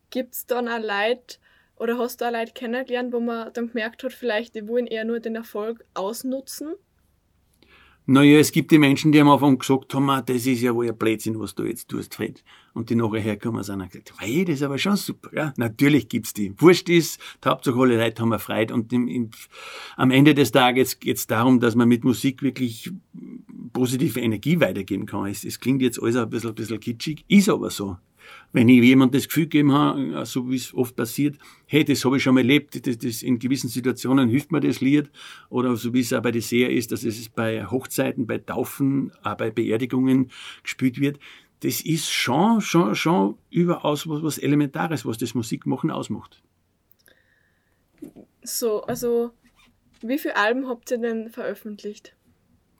Gibt 0.08 0.34
es 0.34 0.46
dann 0.46 0.68
auch 0.68 0.80
Leute, 0.80 1.38
oder 1.76 1.98
hast 1.98 2.20
du 2.20 2.26
auch 2.26 2.32
Leute 2.32 2.52
kennengelernt, 2.52 3.12
wo 3.12 3.20
man 3.20 3.52
dann 3.52 3.68
gemerkt 3.68 4.02
hat, 4.02 4.12
vielleicht 4.12 4.54
die 4.54 4.66
wollen 4.66 4.86
eher 4.86 5.04
nur 5.04 5.20
den 5.20 5.36
Erfolg 5.36 5.84
ausnutzen 5.94 6.74
naja, 8.10 8.40
es 8.40 8.50
gibt 8.50 8.72
die 8.72 8.78
Menschen, 8.78 9.12
die 9.12 9.20
am 9.20 9.28
Anfang 9.28 9.56
gesagt 9.56 9.94
haben, 9.94 10.08
das 10.26 10.44
ist 10.44 10.62
ja 10.62 10.74
wohl 10.74 10.88
ein 10.88 10.98
Blödsinn, 10.98 11.38
was 11.38 11.54
du 11.54 11.62
jetzt 11.62 11.88
tust, 11.88 12.12
Fred. 12.12 12.42
Und 12.74 12.90
die 12.90 12.96
nachher 12.96 13.20
herkommen 13.20 13.62
sind 13.62 13.80
und 13.80 13.88
gesagt, 13.88 14.12
hey, 14.18 14.44
das 14.44 14.56
ist 14.56 14.62
aber 14.64 14.78
schon 14.78 14.96
super. 14.96 15.30
Ja, 15.32 15.54
natürlich 15.56 16.08
gibt's 16.08 16.32
die. 16.32 16.52
Wurscht 16.58 16.88
ist, 16.88 17.20
die 17.44 17.48
Hauptsache 17.48 17.78
alle 17.78 17.96
Leute 17.96 18.20
haben 18.20 18.36
Freude. 18.40 18.74
Und 18.74 18.92
im, 18.92 19.06
im, 19.06 19.30
am 19.96 20.10
Ende 20.10 20.34
des 20.34 20.50
Tages 20.50 20.98
geht's 20.98 21.28
darum, 21.28 21.60
dass 21.60 21.76
man 21.76 21.88
mit 21.88 22.02
Musik 22.02 22.42
wirklich 22.42 22.90
positive 23.72 24.18
Energie 24.18 24.58
weitergeben 24.58 25.06
kann. 25.06 25.26
Es, 25.26 25.44
es 25.44 25.60
klingt 25.60 25.80
jetzt 25.80 26.02
alles 26.02 26.16
ein 26.16 26.28
bisschen, 26.28 26.50
ein 26.50 26.56
bisschen 26.56 26.80
kitschig, 26.80 27.24
ist 27.28 27.48
aber 27.48 27.70
so. 27.70 27.96
Wenn 28.52 28.68
ich 28.68 28.82
jemand 28.82 29.14
das 29.14 29.28
Gefühl 29.28 29.44
gegeben 29.44 29.72
habe, 29.72 30.26
so 30.26 30.50
wie 30.50 30.56
es 30.56 30.74
oft 30.74 30.96
passiert, 30.96 31.36
hey, 31.66 31.84
das 31.84 32.04
habe 32.04 32.16
ich 32.16 32.22
schon 32.22 32.34
mal 32.34 32.40
erlebt, 32.40 32.86
das, 32.86 32.98
das 32.98 33.22
in 33.22 33.38
gewissen 33.38 33.68
Situationen 33.68 34.28
hilft 34.28 34.50
mir 34.50 34.60
das 34.60 34.80
Lied, 34.80 35.10
oder 35.50 35.76
so 35.76 35.94
wie 35.94 36.00
es 36.00 36.12
auch 36.12 36.22
bei 36.22 36.32
der 36.32 36.42
Seher 36.42 36.70
ist, 36.70 36.90
dass 36.90 37.04
es 37.04 37.28
bei 37.28 37.64
Hochzeiten, 37.66 38.26
bei 38.26 38.38
Taufen, 38.38 39.12
auch 39.22 39.36
bei 39.36 39.50
Beerdigungen 39.50 40.30
gespielt 40.62 41.00
wird, 41.00 41.20
das 41.60 41.82
ist 41.82 42.10
schon, 42.10 42.60
schon, 42.60 42.94
schon 42.94 43.36
überaus 43.50 44.08
was, 44.08 44.22
was 44.22 44.38
Elementares, 44.38 45.04
was 45.04 45.18
das 45.18 45.34
Musikmachen 45.34 45.90
ausmacht. 45.90 46.42
So, 48.42 48.82
also, 48.82 49.32
wie 50.00 50.18
viele 50.18 50.36
Alben 50.36 50.66
habt 50.66 50.90
ihr 50.90 50.98
denn 50.98 51.28
veröffentlicht? 51.28 52.16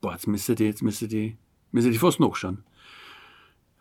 Boah, 0.00 0.12
jetzt 0.14 0.26
müsst 0.26 0.48
ihr 0.48 0.56
jetzt 0.56 0.82
müsst 0.82 1.02
ihr 1.02 1.34
müsst 1.72 1.86
ihr 1.86 2.00
fast 2.00 2.20
nachschauen 2.20 2.64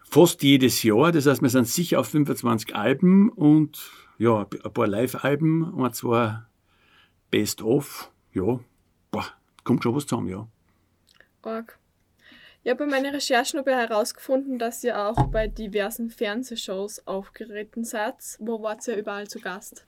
fast 0.10 0.44
jedes 0.44 0.84
Jahr. 0.84 1.12
Das 1.12 1.26
heißt, 1.26 1.42
wir 1.42 1.50
sind 1.50 1.68
sicher 1.68 2.00
auf 2.00 2.08
25 2.08 2.76
Alben 2.76 3.30
und 3.30 3.92
ja, 4.18 4.42
ein 4.42 4.74
paar 4.74 4.88
Live-Alben 4.88 5.64
und 5.64 5.96
zwar 5.96 6.50
Best-of. 7.32 8.12
Ja, 8.34 8.60
boah, 9.12 9.26
kommt 9.64 9.84
schon 9.84 9.96
was 9.96 10.06
zusammen, 10.06 10.30
ja. 10.30 10.48
Org. 11.44 11.80
Ja, 12.64 12.74
bei 12.74 12.86
meinen 12.86 13.14
Recherchen 13.14 13.60
habe 13.60 13.72
ich 13.72 13.78
herausgefunden, 13.78 14.60
dass 14.60 14.84
ihr 14.84 15.00
auch 15.00 15.28
bei 15.28 15.48
diversen 15.48 16.10
Fernsehshows 16.10 17.08
aufgeritten 17.08 17.86
seid. 17.86 18.16
Wo 18.40 18.62
wart 18.62 18.86
ihr 18.88 18.98
überall 18.98 19.28
zu 19.28 19.40
Gast? 19.40 19.86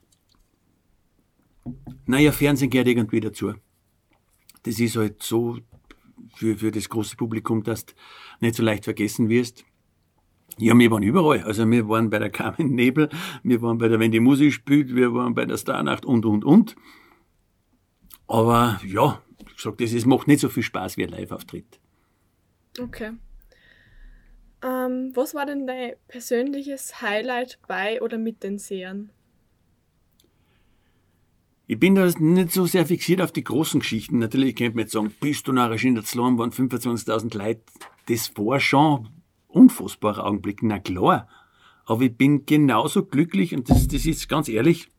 Naja, 2.06 2.32
Fernsehen 2.32 2.70
gehört 2.70 2.88
irgendwie 2.88 3.20
dazu. 3.20 3.54
Das 4.62 4.78
ist 4.78 4.96
halt 4.96 5.22
so 5.22 5.58
für, 6.34 6.56
für 6.56 6.70
das 6.70 6.88
große 6.88 7.16
Publikum, 7.16 7.62
dass 7.62 7.86
du 7.86 7.92
nicht 8.40 8.54
so 8.54 8.62
leicht 8.62 8.84
vergessen 8.84 9.28
wirst. 9.28 9.64
Ja, 10.58 10.78
wir 10.78 10.90
waren 10.90 11.02
überall. 11.02 11.42
Also 11.42 11.68
wir 11.70 11.88
waren 11.88 12.10
bei 12.10 12.18
der 12.18 12.30
Carmen 12.30 12.74
Nebel, 12.74 13.08
wir 13.42 13.62
waren 13.62 13.78
bei 13.78 13.88
der 13.88 13.98
Wenn 14.00 14.12
die 14.12 14.20
Musik 14.20 14.52
spielt, 14.52 14.94
wir 14.94 15.14
waren 15.14 15.34
bei 15.34 15.44
der 15.44 15.56
Starnacht 15.56 16.04
und, 16.04 16.24
und, 16.24 16.44
und. 16.44 16.76
Aber 18.26 18.80
ja, 18.86 19.20
ich 19.54 19.62
sag, 19.62 19.78
das 19.78 19.92
ist, 19.92 20.06
macht 20.06 20.28
nicht 20.28 20.40
so 20.40 20.48
viel 20.48 20.62
Spaß 20.62 20.96
wie 20.96 21.04
ein 21.04 21.10
Live-Auftritt. 21.10 21.80
Okay. 22.80 23.12
Ähm, 24.64 25.10
was 25.14 25.34
war 25.34 25.44
denn 25.44 25.66
dein 25.66 25.92
persönliches 26.08 27.02
Highlight 27.02 27.58
bei 27.66 28.00
oder 28.00 28.18
mit 28.18 28.42
den 28.42 28.58
Sehern? 28.58 29.10
Ich 31.66 31.78
bin 31.78 31.94
da 31.94 32.06
nicht 32.18 32.52
so 32.52 32.66
sehr 32.66 32.86
fixiert 32.86 33.20
auf 33.20 33.32
die 33.32 33.44
großen 33.44 33.80
Geschichten. 33.80 34.18
Natürlich 34.18 34.56
könnte 34.56 34.76
man 34.76 34.82
jetzt 34.82 34.92
sagen, 34.92 35.14
bist 35.20 35.48
du 35.48 35.52
narrisch 35.52 35.84
in 35.84 35.94
der 35.94 36.04
Zlohn, 36.04 36.38
waren 36.38 36.50
25.000 36.50 37.36
Leute. 37.36 37.62
Das 38.06 38.36
war 38.36 38.60
schon 38.60 39.08
unfassbarer 39.52 40.24
Augenblick, 40.24 40.62
na 40.62 40.78
klar. 40.78 41.28
Aber 41.84 42.02
ich 42.02 42.16
bin 42.16 42.46
genauso 42.46 43.04
glücklich, 43.04 43.54
und 43.54 43.68
das, 43.68 43.88
das 43.88 44.06
ist 44.06 44.28
ganz 44.28 44.48
ehrlich, 44.48 44.90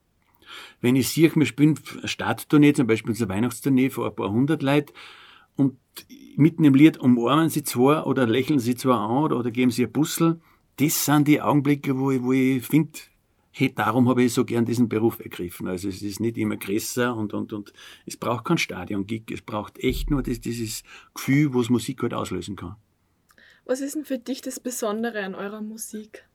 wenn 0.82 0.96
ich 0.96 1.10
sehe, 1.10 1.34
wir 1.36 1.46
spielen 1.46 1.80
Starttournee, 2.04 2.74
zum 2.74 2.88
Beispiel 2.88 3.16
eine 3.16 3.30
Weihnachtstournee 3.30 3.90
vor 3.90 4.08
ein 4.08 4.16
paar 4.16 4.32
hundert 4.32 4.62
Leuten, 4.62 4.94
und 5.56 5.78
mitten 6.36 6.64
im 6.64 6.74
Lied 6.74 6.98
umarmen 6.98 7.50
sie 7.50 7.64
zwar 7.64 8.08
oder 8.08 8.26
lächeln 8.26 8.60
sie 8.60 8.76
zwar 8.76 9.10
an 9.10 9.24
oder, 9.24 9.38
oder 9.38 9.52
geben 9.52 9.72
sie 9.72 9.86
ein 9.86 9.92
Bussel, 9.92 10.42
das 10.78 11.06
sind 11.06 11.28
die 11.28 11.42
Augenblicke, 11.42 11.98
wo 11.98 12.12
ich, 12.12 12.24
wo 12.24 12.34
ich 12.34 12.66
finde, 12.66 13.00
hey, 13.52 13.72
darum 13.74 14.10
habe 14.10 14.24
ich 14.24 14.34
so 14.34 14.44
gern 14.44 14.66
diesen 14.66 14.90
Beruf 14.90 15.20
ergriffen. 15.20 15.68
Also 15.68 15.88
es 15.88 16.02
ist 16.02 16.20
nicht 16.20 16.38
immer 16.38 16.58
größer 16.58 17.16
und, 17.16 17.34
und, 17.36 17.54
und 17.54 17.72
es 18.06 18.18
braucht 18.18 18.46
kein 18.46 18.58
Stadion-Gig, 18.58 19.32
es 19.32 19.42
braucht 19.42 19.78
echt 19.78 20.10
nur 20.10 20.24
das, 20.24 20.42
dieses 20.42 20.84
Gefühl, 21.14 21.54
was 21.54 21.70
Musik 21.70 22.02
halt 22.02 22.16
auslösen 22.16 22.56
kann. 22.56 22.76
Was 23.66 23.82
ist 23.82 23.96
denn 23.96 24.06
für 24.06 24.18
dich 24.18 24.42
das 24.42 24.60
Besondere 24.60 25.24
an 25.24 25.36
eurer 25.36 25.62
Musik? 25.62 26.26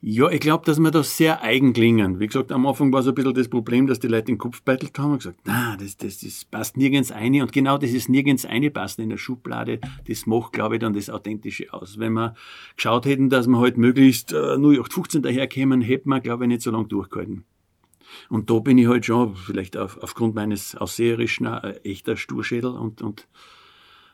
Ja, 0.00 0.30
ich 0.30 0.38
glaube, 0.38 0.64
dass 0.64 0.78
wir 0.78 0.92
da 0.92 1.02
sehr 1.02 1.42
eigen 1.42 1.72
klingen. 1.72 2.20
Wie 2.20 2.28
gesagt, 2.28 2.52
am 2.52 2.68
Anfang 2.68 2.92
war 2.92 3.02
so 3.02 3.10
ein 3.10 3.16
bisschen 3.16 3.34
das 3.34 3.48
Problem, 3.48 3.88
dass 3.88 3.98
die 3.98 4.06
Leute 4.06 4.26
den 4.26 4.38
Kopf 4.38 4.62
beitelt 4.62 4.96
haben 4.96 5.10
und 5.10 5.18
gesagt, 5.18 5.40
na, 5.44 5.76
das, 5.76 5.96
das, 5.96 6.20
das 6.20 6.44
passt 6.44 6.76
nirgends 6.76 7.10
ein. 7.10 7.42
Und 7.42 7.50
genau 7.50 7.78
das 7.78 7.90
ist 7.90 8.08
nirgends 8.08 8.44
eine 8.44 8.70
passen 8.70 9.02
in 9.02 9.08
der 9.10 9.16
Schublade. 9.16 9.80
Das 10.06 10.24
macht, 10.26 10.52
glaube 10.52 10.76
ich, 10.76 10.80
dann 10.80 10.92
das 10.92 11.10
Authentische 11.10 11.72
aus. 11.72 11.98
Wenn 11.98 12.12
wir 12.12 12.34
geschaut 12.76 13.06
hätten, 13.06 13.28
dass 13.28 13.48
wir 13.48 13.58
halt 13.58 13.76
möglichst 13.76 14.32
äh, 14.32 14.54
0815 14.54 15.22
daherkämen, 15.22 15.80
hätten 15.80 16.10
wir, 16.10 16.20
glaube 16.20 16.44
ich, 16.44 16.48
nicht 16.48 16.62
so 16.62 16.70
lange 16.70 16.86
durchgehalten. 16.86 17.44
Und 18.28 18.50
da 18.50 18.60
bin 18.60 18.78
ich 18.78 18.86
halt 18.86 19.04
schon, 19.04 19.34
vielleicht 19.34 19.76
auf, 19.76 19.98
aufgrund 20.00 20.36
meines 20.36 20.76
Ausseherischen, 20.76 21.48
ein 21.48 21.74
echter 21.82 22.16
Sturschädel 22.16 22.70
und, 22.70 23.02
und 23.02 23.26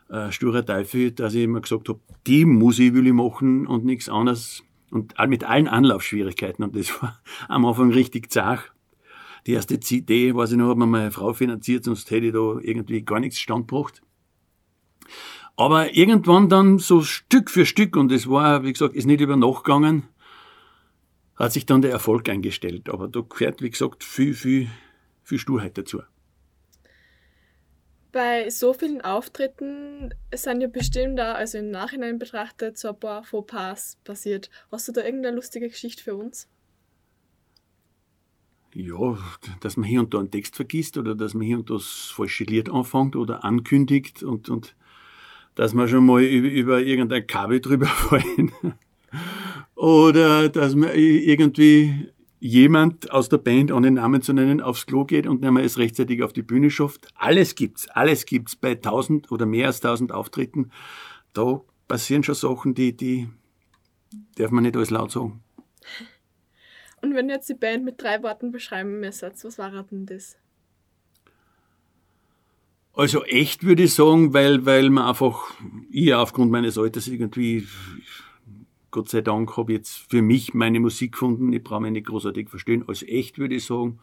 äh, 0.09 0.31
sturer 0.33 0.65
Teufel, 0.65 1.13
dass 1.13 1.35
ich 1.35 1.45
immer 1.45 1.61
gesagt 1.61 1.89
habe, 1.89 2.01
die 2.27 2.45
Musik 2.45 2.95
will 2.95 3.07
ich 3.07 3.13
machen 3.13 3.67
und 3.67 3.85
nichts 3.85 4.09
anderes 4.09 4.63
und 4.91 5.15
mit 5.29 5.45
allen 5.45 5.69
Anlaufschwierigkeiten. 5.69 6.65
Und 6.65 6.77
das 6.77 6.91
war 7.03 7.21
am 7.49 7.65
Anfang 7.67 7.91
richtig 7.93 8.31
zart. 8.31 8.73
Die 9.47 9.53
erste 9.53 9.79
CD, 9.81 10.35
weiß 10.35 10.53
ich 10.53 10.57
noch, 10.57 10.71
hat 10.71 10.79
mir 10.79 10.87
meine 10.87 11.11
Frau 11.11 11.35
finanziert, 11.35 11.85
sonst 11.85 12.11
hätte 12.11 12.27
ich 12.27 12.33
da 12.33 12.59
irgendwie 12.61 13.03
gar 13.03 13.21
nichts 13.21 13.39
standgebracht. 13.39 14.03
Aber 15.57 15.95
irgendwann 15.95 16.49
dann 16.49 16.79
so 16.79 17.03
Stück 17.03 17.51
für 17.51 17.67
Stück, 17.67 17.97
und 17.97 18.11
es 18.11 18.29
war, 18.29 18.65
wie 18.65 18.73
gesagt, 18.73 18.95
ist 18.95 19.07
nicht 19.07 19.21
über 19.21 19.37
Nacht 19.37 19.65
gegangen, 19.65 20.05
hat 21.37 21.53
sich 21.53 21.67
dann 21.67 21.83
der 21.83 21.91
Erfolg 21.91 22.29
eingestellt. 22.29 22.89
Aber 22.89 23.09
da 23.09 23.21
gehört, 23.21 23.61
wie 23.61 23.71
gesagt, 23.71 24.03
viel, 24.03 24.35
viel, 24.35 24.69
viel 25.23 25.39
Sturheit 25.39 25.77
dazu. 25.77 26.01
Bei 28.15 28.49
so 28.49 28.73
vielen 28.73 29.01
Auftritten 29.01 30.15
sind 30.33 30.61
ja 30.61 30.69
bestimmt 30.69 31.19
da, 31.19 31.33
also 31.33 31.59
im 31.59 31.73
Nachhinein 31.73 32.21
betrachtet, 32.21 32.79
so 32.79 32.91
ein 32.91 33.01
paar 33.01 33.25
Fauxpas 33.25 33.99
passiert. 34.05 34.51
Hast 34.71 34.87
du 34.87 34.93
da 34.93 35.03
irgendeine 35.03 35.35
lustige 35.35 35.69
Geschichte 35.69 36.01
für 36.01 36.15
uns? 36.15 36.49
Ja, 38.73 39.19
dass 39.61 39.77
man 39.77 39.89
hier 39.89 39.99
und 39.99 40.15
da 40.15 40.21
einen 40.21 40.31
Text 40.31 40.55
vergisst 40.55 40.97
oder 40.97 41.17
dass 41.17 41.35
man 41.35 41.45
hier 41.45 41.59
und 41.59 41.69
da 41.69 41.75
das 41.75 42.13
falsche 42.15 42.45
Lied 42.45 42.71
anfängt 42.71 43.17
oder 43.17 43.43
ankündigt 43.43 44.23
und, 44.23 44.49
und 44.49 44.77
dass 45.57 45.75
man 45.75 45.89
schon 45.89 46.07
mal 46.07 46.23
über, 46.23 46.49
über 46.49 46.83
irgendein 46.83 47.27
Kabel 47.27 47.61
drüber 47.61 47.87
fallen. 47.87 48.53
oder 49.75 50.49
dass 50.49 50.77
man 50.77 50.91
irgendwie 50.95 52.13
jemand 52.45 53.11
aus 53.11 53.31
der 53.31 53.39
Band, 53.39 53.73
ohne 53.73 53.91
Namen 53.91 54.21
zu 54.21 54.35
nennen, 54.35 54.61
aufs 54.61 54.85
Klo 54.85 55.07
geht 55.07 55.27
und 55.27 55.41
nicht 55.41 55.51
mehr 55.51 55.65
es 55.65 55.79
rechtzeitig 55.79 56.23
auf 56.23 56.35
die 56.35 56.43
Bühne 56.43 56.71
schafft. 56.71 57.09
Alles 57.15 57.55
gibt's, 57.55 57.89
alles 57.89 58.27
gibt's 58.27 58.55
bei 58.55 58.75
tausend 58.75 59.33
oder 59.33 59.47
mehr 59.47 59.69
als 59.69 59.81
tausend 59.81 60.13
Auftritten. 60.13 60.71
Da 61.33 61.63
passieren 61.89 62.23
schon 62.23 62.35
Sachen, 62.35 62.75
die, 62.75 62.95
die 62.95 63.31
darf 64.37 64.51
man 64.51 64.63
nicht 64.65 64.77
alles 64.77 64.91
laut 64.91 65.11
sagen. 65.11 65.43
Und 67.01 67.15
wenn 67.15 67.29
du 67.29 67.35
jetzt 67.35 67.49
die 67.49 67.55
Band 67.55 67.83
mit 67.83 68.03
drei 68.03 68.23
Worten 68.23 68.53
beschreiben 68.53 69.01
müsstet, 69.01 69.43
was 69.43 69.57
war 69.57 69.71
denn 69.71 70.05
das? 70.05 70.37
Also 72.93 73.25
echt 73.25 73.65
würde 73.65 73.85
ich 73.85 73.95
sagen, 73.95 74.35
weil, 74.35 74.67
weil 74.67 74.91
man 74.91 75.07
einfach, 75.07 75.51
ich 75.91 76.13
aufgrund 76.13 76.51
meines 76.51 76.77
Alters 76.77 77.09
irgendwie 77.09 77.67
Gott 78.95 79.09
sei 79.09 79.23
Dank 79.23 79.57
habe 79.57 79.73
ich 79.73 79.79
jetzt 79.79 80.09
für 80.09 80.23
mich 80.23 80.55
meine 80.55 80.79
Musik 80.79 81.15
gefunden. 81.15 81.53
Ich 81.53 81.65
brauche 81.65 81.81
mich 81.81 81.91
nicht 81.91 82.07
großartig 82.07 82.49
verstehen. 82.49 82.85
Als 82.87 83.03
echt 83.03 83.41
würde 83.41 83.57
ich 83.57 83.65
sagen. 83.65 83.99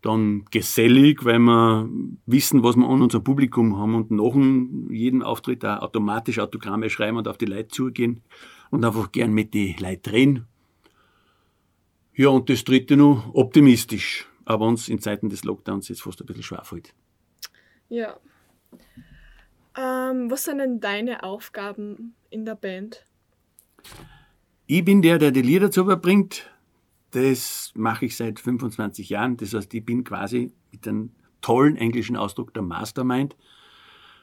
Dann 0.00 0.44
gesellig, 0.52 1.24
weil 1.24 1.40
wir 1.40 1.88
wissen, 2.24 2.62
was 2.62 2.76
wir 2.76 2.88
an 2.88 3.02
unserem 3.02 3.24
Publikum 3.24 3.76
haben 3.76 3.96
und 3.96 4.12
nach 4.12 4.92
jedem 4.92 5.22
Auftritt 5.22 5.64
auch 5.64 5.82
automatisch 5.82 6.38
Autogramme 6.38 6.88
schreiben 6.88 7.16
und 7.16 7.26
auf 7.26 7.36
die 7.36 7.46
Leute 7.46 7.66
zugehen 7.66 8.22
und 8.70 8.84
einfach 8.84 9.10
gern 9.10 9.32
mit 9.32 9.54
die 9.54 9.74
Leute 9.80 10.12
reden. 10.12 10.46
Ja, 12.14 12.28
und 12.28 12.48
das 12.48 12.62
dritte 12.62 12.96
noch, 12.96 13.34
optimistisch. 13.34 14.28
Aber 14.44 14.68
uns 14.68 14.88
in 14.88 15.00
Zeiten 15.00 15.30
des 15.30 15.42
Lockdowns 15.42 15.88
jetzt 15.88 16.02
fast 16.02 16.20
ein 16.20 16.26
bisschen 16.26 16.44
schwer 16.44 16.62
fällt. 16.62 16.94
Ja. 17.88 18.20
Ähm, 19.76 20.30
was 20.30 20.44
sind 20.44 20.58
denn 20.58 20.78
deine 20.78 21.24
Aufgaben 21.24 22.14
in 22.30 22.44
der 22.44 22.54
Band? 22.54 23.04
Ich 24.66 24.84
bin 24.84 25.02
der, 25.02 25.18
der 25.18 25.30
die 25.30 25.42
Lieder 25.42 25.70
zu 25.70 25.82
überbringt. 25.82 26.50
Das 27.12 27.72
mache 27.74 28.06
ich 28.06 28.16
seit 28.16 28.40
25 28.40 29.08
Jahren. 29.10 29.36
Das 29.36 29.54
heißt, 29.54 29.72
ich 29.74 29.84
bin 29.84 30.04
quasi 30.04 30.52
mit 30.72 30.86
einem 30.88 31.10
tollen 31.40 31.76
englischen 31.76 32.16
Ausdruck 32.16 32.52
der 32.52 32.62
Mastermind. 32.62 33.36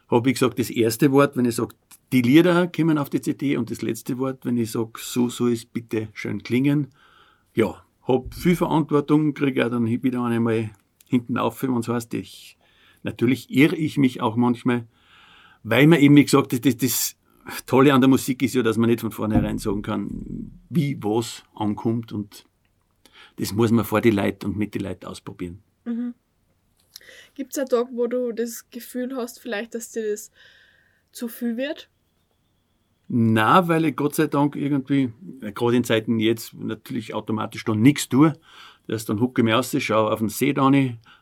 Habe 0.09 0.29
ich 0.29 0.35
gesagt, 0.35 0.59
das 0.59 0.69
erste 0.69 1.11
Wort, 1.11 1.37
wenn 1.37 1.45
ich 1.45 1.55
sage, 1.55 1.75
die 2.11 2.21
Lieder 2.21 2.67
kommen 2.67 2.97
auf 2.97 3.09
die 3.09 3.21
CD 3.21 3.57
und 3.57 3.71
das 3.71 3.81
letzte 3.81 4.17
Wort, 4.17 4.45
wenn 4.45 4.57
ich 4.57 4.71
sage, 4.71 4.91
so 4.97 5.29
soll 5.29 5.53
es 5.53 5.65
bitte 5.65 6.09
schön 6.13 6.43
klingen. 6.43 6.89
Ja, 7.55 7.83
habe 8.07 8.29
viel 8.35 8.55
Verantwortung, 8.55 9.33
kriege 9.33 9.65
auch 9.65 9.71
dann 9.71 9.87
wieder 9.87 10.21
einmal 10.23 10.71
hinten 11.07 11.37
auf, 11.37 11.63
wenn 11.63 11.75
es 11.77 11.87
heißt, 11.87 12.13
ich, 12.15 12.57
natürlich 13.03 13.49
irre 13.49 13.75
ich 13.75 13.97
mich 13.97 14.21
auch 14.21 14.35
manchmal, 14.35 14.87
weil 15.63 15.87
man 15.87 15.99
eben, 15.99 16.15
wie 16.15 16.25
gesagt, 16.25 16.51
das, 16.51 16.61
das, 16.61 16.77
das 16.77 17.15
Tolle 17.65 17.93
an 17.93 18.01
der 18.01 18.09
Musik 18.09 18.41
ist 18.41 18.55
ja, 18.55 18.63
dass 18.63 18.77
man 18.77 18.89
nicht 18.89 19.01
von 19.01 19.11
vornherein 19.11 19.57
sagen 19.57 19.81
kann, 19.81 20.51
wie 20.69 20.97
was 21.01 21.43
ankommt 21.55 22.11
und 22.11 22.45
das 23.37 23.51
muss 23.53 23.71
man 23.71 23.85
vor 23.85 24.01
die 24.01 24.11
Leute 24.11 24.47
und 24.47 24.57
mit 24.57 24.73
die 24.73 24.79
Leute 24.79 25.07
ausprobieren. 25.09 25.61
Mhm. 25.85 26.13
Gibt 27.35 27.53
es 27.53 27.59
einen 27.59 27.69
Tag, 27.69 27.87
wo 27.91 28.07
du 28.07 28.31
das 28.31 28.69
Gefühl 28.69 29.15
hast, 29.15 29.39
vielleicht, 29.39 29.75
dass 29.75 29.91
dir 29.91 30.09
das 30.11 30.31
zu 31.11 31.27
viel 31.27 31.57
wird? 31.57 31.89
Na, 33.07 33.67
weil 33.67 33.85
ich 33.85 33.95
Gott 33.95 34.15
sei 34.15 34.27
Dank 34.27 34.55
irgendwie, 34.55 35.11
gerade 35.41 35.75
in 35.75 35.83
Zeiten 35.83 36.19
jetzt, 36.19 36.53
natürlich 36.53 37.13
automatisch 37.13 37.65
dann 37.65 37.81
nichts 37.81 38.07
tue. 38.07 38.33
dass 38.87 39.05
dann 39.05 39.19
hucke 39.19 39.41
ich 39.41 39.45
mir 39.45 39.57
aus, 39.57 39.75
schaue 39.79 40.11
auf 40.11 40.19
den 40.19 40.29
See 40.29 40.53
da 40.53 40.71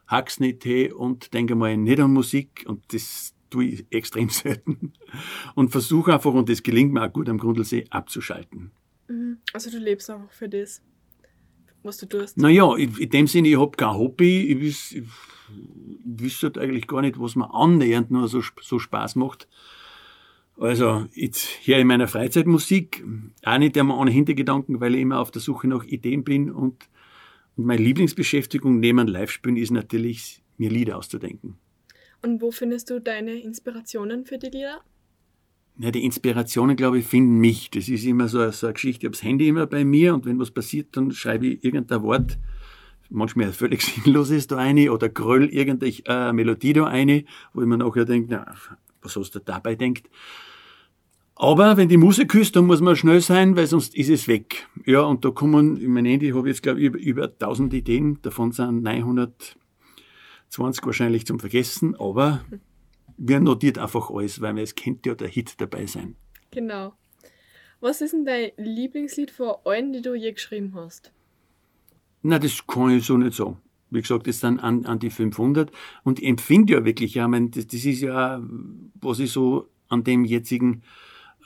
hack's 0.08 0.40
nicht 0.40 0.64
hin 0.64 0.94
und 0.94 1.34
denke 1.34 1.56
mal 1.56 1.76
nicht 1.78 2.00
an 2.00 2.14
Musik 2.14 2.66
und 2.68 2.94
das 2.94 3.34
tue 3.52 3.66
ich 3.66 3.86
extrem 3.92 4.30
selten. 4.30 4.94
Und 5.54 5.70
versuche 5.70 6.14
einfach, 6.14 6.34
und 6.34 6.50
das 6.50 6.64
gelingt 6.64 6.94
mir 6.94 7.04
auch 7.04 7.14
gut 7.14 7.30
am 7.30 7.38
Grundlsee, 7.38 7.86
abzuschalten. 7.92 8.72
Mhm. 9.08 9.38
Also 9.54 9.70
du 9.70 9.78
lebst 9.78 10.10
einfach 10.10 10.32
für 10.32 10.50
das, 10.50 10.82
was 11.84 11.98
du 11.98 12.08
tust. 12.08 12.38
Naja, 12.38 12.76
in 12.76 13.10
dem 13.10 13.28
Sinne, 13.28 13.50
ich 13.50 13.60
habe 13.60 13.78
kein 13.78 13.94
Hobby. 13.94 14.48
Ich, 14.48 14.60
wiss, 14.60 14.92
ich 14.94 15.04
wüsste 16.04 16.48
halt 16.48 16.58
eigentlich 16.58 16.88
gar 16.88 17.02
nicht, 17.02 17.20
was 17.20 17.36
mir 17.36 17.54
annähernd 17.54 18.10
nur 18.10 18.28
so, 18.28 18.42
so 18.62 18.80
Spaß 18.80 19.16
macht. 19.16 19.48
Also, 20.58 21.08
jetzt 21.14 21.44
hier 21.44 21.80
in 21.80 21.88
meiner 21.88 22.08
Freizeitmusik, 22.08 23.04
auch 23.44 23.58
nicht 23.58 23.78
einmal 23.78 23.98
ohne 23.98 24.12
Hintergedanken, 24.12 24.80
weil 24.80 24.96
ich 24.96 25.02
immer 25.02 25.20
auf 25.20 25.32
der 25.32 25.42
Suche 25.42 25.68
nach 25.68 25.84
Ideen 25.86 26.24
bin 26.24 26.52
und, 26.52 26.88
und 27.56 27.66
meine 27.66 27.82
Lieblingsbeschäftigung 27.82 28.80
neben 28.80 29.08
Live-Spielen 29.08 29.58
ist 29.58 29.72
natürlich, 29.72 30.44
mir 30.58 30.70
Lieder 30.70 30.98
auszudenken. 30.98 31.58
Und 32.22 32.42
wo 32.42 32.52
findest 32.52 32.90
du 32.90 33.00
deine 33.00 33.34
Inspirationen 33.42 34.26
für 34.26 34.38
die 34.38 34.48
Lieder? 34.48 34.82
Ja, 35.80 35.90
die 35.90 36.04
Inspirationen, 36.06 36.76
glaube 36.76 37.00
ich, 37.00 37.08
finden 37.08 37.40
mich. 37.40 37.72
Das 37.72 37.90
ist 37.90 38.06
immer 38.06 38.28
so, 38.28 38.50
so 38.52 38.68
eine 38.68 38.74
Geschichte. 38.74 39.02
Ich 39.02 39.06
habe 39.06 39.18
das 39.18 39.24
Handy 39.24 39.48
immer 39.48 39.66
bei 39.66 39.84
mir 39.84 40.14
und 40.14 40.26
wenn 40.26 40.38
was 40.40 40.52
passiert, 40.52 40.90
dann 40.92 41.12
schreibe 41.12 41.48
ich 41.48 41.64
irgendein 41.64 42.04
Wort, 42.04 42.38
manchmal 43.10 43.52
völlig 43.52 43.82
sinnlos 43.82 44.30
ist 44.30 44.52
da 44.52 44.58
eine 44.58 44.92
oder 44.92 45.10
gröll 45.10 45.50
irgendeine 45.50 45.94
äh, 46.06 46.34
Melodie 46.34 46.74
da 46.74 46.86
eine, 46.86 47.26
wo 47.54 47.62
ich 47.62 47.68
mir 47.68 47.78
nachher 47.78 48.06
denke, 48.06 48.28
na, 48.30 48.54
was 49.02 49.16
hast 49.16 49.32
du 49.32 49.40
dabei 49.40 49.76
denkt. 49.76 50.10
Aber 51.36 51.76
wenn 51.76 51.90
die 51.90 51.98
Musik 51.98 52.36
ist, 52.36 52.56
dann 52.56 52.68
muss 52.68 52.82
man 52.82 52.96
schnell 52.96 53.20
sein, 53.20 53.56
weil 53.56 53.66
sonst 53.66 53.96
ist 53.96 54.10
es 54.10 54.28
weg. 54.28 54.68
Ja, 54.86 55.02
und 55.02 55.26
da 55.26 55.32
kommen, 55.32 55.78
in 55.78 55.92
mein 55.92 56.06
Handy 56.06 56.30
habe 56.30 56.48
ich 56.48 56.54
jetzt, 56.54 56.62
glaube 56.62 56.80
ich, 56.80 56.86
über, 56.86 57.00
über 57.00 57.24
1000 57.24 57.74
Ideen, 57.74 58.22
davon 58.22 58.52
sind 58.52 58.84
900 58.84 59.58
20 60.52 60.86
wahrscheinlich 60.86 61.26
zum 61.26 61.40
Vergessen, 61.40 61.96
aber 61.96 62.46
wir 63.18 63.40
notiert 63.40 63.78
einfach 63.78 64.10
alles, 64.10 64.42
weil 64.42 64.58
es 64.60 64.76
könnte 64.76 65.10
ja 65.10 65.16
der 65.16 65.30
Hit 65.30 65.60
dabei 65.60 65.86
sein. 65.86 66.16
Genau. 66.52 66.94
Was 67.80 68.02
ist 68.02 68.14
denn 68.14 68.26
dein 68.26 68.52
Lieblingslied 68.58 69.32
von 69.32 69.56
allen, 69.66 69.94
die 69.94 70.02
du 70.02 70.14
je 70.14 70.32
geschrieben 70.34 70.74
hast? 70.76 71.12
Na, 72.22 72.38
das 72.38 72.68
kann 72.68 72.92
ich 72.92 73.06
so 73.06 73.18
nicht 73.18 73.36
sagen. 73.36 73.58
Wie 73.90 74.02
gesagt, 74.02 74.28
das 74.28 74.40
sind 74.40 74.60
an, 74.60 74.86
an 74.86 75.00
die 75.00 75.10
500 75.10 75.72
und 76.04 76.20
ich 76.20 76.28
empfinde 76.28 76.74
ja 76.74 76.86
wirklich, 76.86 77.16
ja, 77.16 77.28
mein, 77.28 77.52
das, 77.52 77.68
das 77.68 77.84
ist 77.86 78.02
ja, 78.02 78.42
was 79.02 79.20
ich 79.20 79.32
so 79.32 79.70
an 79.90 80.04
dem 80.04 80.24
jetzigen 80.24 80.84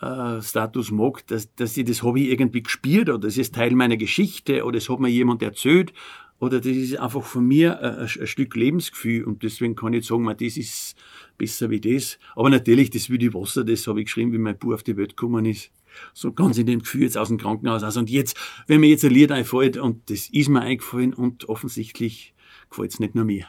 äh, 0.02 0.42
Status 0.42 0.92
mag, 0.92 1.26
dass, 1.28 1.54
dass 1.56 1.78
ich 1.78 1.86
das 1.86 2.04
habe 2.04 2.20
ich 2.20 2.30
irgendwie 2.30 2.62
gespielt 2.64 3.10
oder 3.10 3.20
das 3.20 3.38
ist 3.38 3.56
Teil 3.56 3.72
meiner 3.72 3.98
Geschichte 3.98 4.64
oder 4.64 4.78
das 4.78 4.90
hat 4.90 5.00
mir 5.00 5.10
jemand 5.10 5.42
erzählt 5.42 5.94
oder 6.40 6.60
das 6.60 6.68
ist 6.68 6.98
einfach 6.98 7.24
von 7.24 7.46
mir 7.46 7.80
ein, 7.80 8.08
ein, 8.08 8.28
Stück 8.28 8.56
Lebensgefühl 8.56 9.24
und 9.24 9.44
deswegen 9.44 9.76
kann 9.76 9.94
ich 9.94 10.06
sagen, 10.06 10.24
man, 10.24 10.38
das 10.38 10.58
ist 10.58 10.96
besser 11.38 11.70
wie 11.70 11.80
das. 11.80 12.20
Aber 12.36 12.50
natürlich, 12.50 12.90
das 12.90 13.10
wie 13.10 13.18
die 13.18 13.34
Wasser, 13.34 13.64
das 13.64 13.88
habe 13.88 14.02
ich 14.02 14.08
geschrieben, 14.08 14.34
wie 14.34 14.38
mein 14.38 14.58
Bub 14.58 14.74
auf 14.74 14.84
die 14.84 14.98
Welt 14.98 15.16
gekommen 15.16 15.46
ist. 15.46 15.72
So 16.14 16.34
ganz 16.34 16.58
in 16.58 16.66
dem 16.66 16.80
Gefühl 16.80 17.04
jetzt 17.04 17.18
aus 17.18 17.30
dem 17.30 17.38
Krankenhaus 17.38 17.84
aus. 17.84 17.96
Und 17.96 18.10
jetzt, 18.10 18.38
wenn 18.68 18.82
mir 18.82 18.90
jetzt 18.90 19.06
ein 19.06 19.12
Lied 19.12 19.32
einfällt, 19.32 19.78
und 19.78 20.10
das 20.10 20.30
ist 20.30 20.50
mir 20.50 20.62
eingefallen 20.62 21.14
und 21.14 21.48
offensichtlich 21.48 22.34
gefällt 22.70 22.92
es 22.92 23.00
nicht 23.00 23.16
nur 23.16 23.24
mir. 23.24 23.46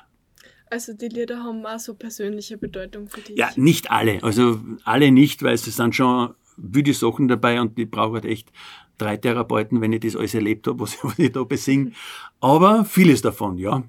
Also 0.71 0.93
die 0.93 1.09
Lieder 1.09 1.43
haben 1.43 1.65
auch 1.65 1.79
so 1.79 1.95
persönliche 1.95 2.59
Bedeutung 2.59 3.09
für 3.09 3.21
dich? 3.21 3.37
Ja, 3.37 3.51
nicht 3.57 3.91
alle. 3.91 4.23
Also 4.23 4.61
alle 4.85 5.11
nicht, 5.11 5.43
weil 5.43 5.55
es 5.55 5.65
sind 5.65 5.95
schon 5.95 6.35
wüde 6.57 6.95
Sachen 6.95 7.29
dabei 7.29 7.61
und 7.61 7.79
die 7.79 7.87
brauchen 7.87 8.15
halt 8.15 8.25
echt 8.25 8.51
drei 8.99 9.17
Therapeuten, 9.17 9.81
wenn 9.81 9.93
ich 9.93 10.01
das 10.01 10.17
alles 10.17 10.35
erlebt 10.35 10.67
habe, 10.67 10.81
was, 10.81 10.99
was 11.03 11.19
ich 11.19 11.33
da 11.33 11.45
besinge. 11.45 11.93
Aber 12.41 12.85
vieles 12.85 13.23
davon, 13.23 13.59
ja. 13.59 13.83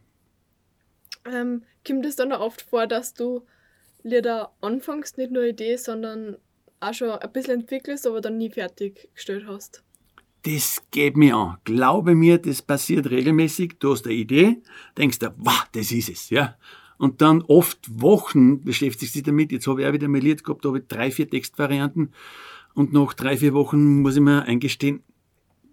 Ähm, 1.26 1.64
kommt 1.86 2.06
es 2.06 2.16
dann 2.16 2.32
auch 2.32 2.42
oft 2.42 2.62
vor, 2.62 2.88
dass 2.88 3.14
du 3.14 3.44
Lieder 4.04 4.54
anfängst, 4.62 5.18
nicht 5.18 5.32
nur 5.32 5.44
Idee, 5.44 5.76
sondern 5.78 6.38
auch 6.80 6.94
schon 6.94 7.10
ein 7.10 7.32
bisschen 7.32 7.62
entwickelst, 7.62 8.08
aber 8.08 8.22
dann 8.22 8.38
nie 8.38 8.50
fertiggestellt 8.50 9.46
hast? 9.48 9.84
Das 10.44 10.82
geht 10.92 11.18
mir 11.18 11.36
an. 11.36 11.58
Glaube 11.66 12.16
mir, 12.16 12.38
das 12.38 12.62
passiert 12.62 13.10
regelmäßig. 13.10 13.80
Du 13.80 13.92
hast 13.92 14.06
eine 14.06 14.14
Idee, 14.14 14.62
denkst 14.98 15.20
dir, 15.20 15.34
wow, 15.38 15.66
das 15.74 15.92
ist 15.92 16.10
es, 16.10 16.30
ja. 16.30 16.56
Und 16.98 17.22
dann 17.22 17.42
oft 17.44 17.80
Wochen 18.02 18.64
beschäftigst 18.64 19.16
du 19.16 19.20
dich 19.20 19.26
damit. 19.26 19.52
Jetzt 19.52 19.68
habe 19.68 19.82
ich 19.82 19.88
auch 19.88 19.94
wieder 19.94 20.08
ein 20.08 20.16
Lied 20.16 20.44
gehabt, 20.44 20.64
da 20.64 20.70
habe 20.70 20.80
ich 20.80 20.88
drei, 20.88 21.12
vier 21.12 21.30
Textvarianten. 21.30 22.14
Und 22.78 22.94
nach 22.94 23.16
drei, 23.16 23.36
vier 23.38 23.56
Wochen 23.56 24.04
muss 24.04 24.18
ich 24.18 24.22
mir 24.22 24.44
eingestehen, 24.44 25.02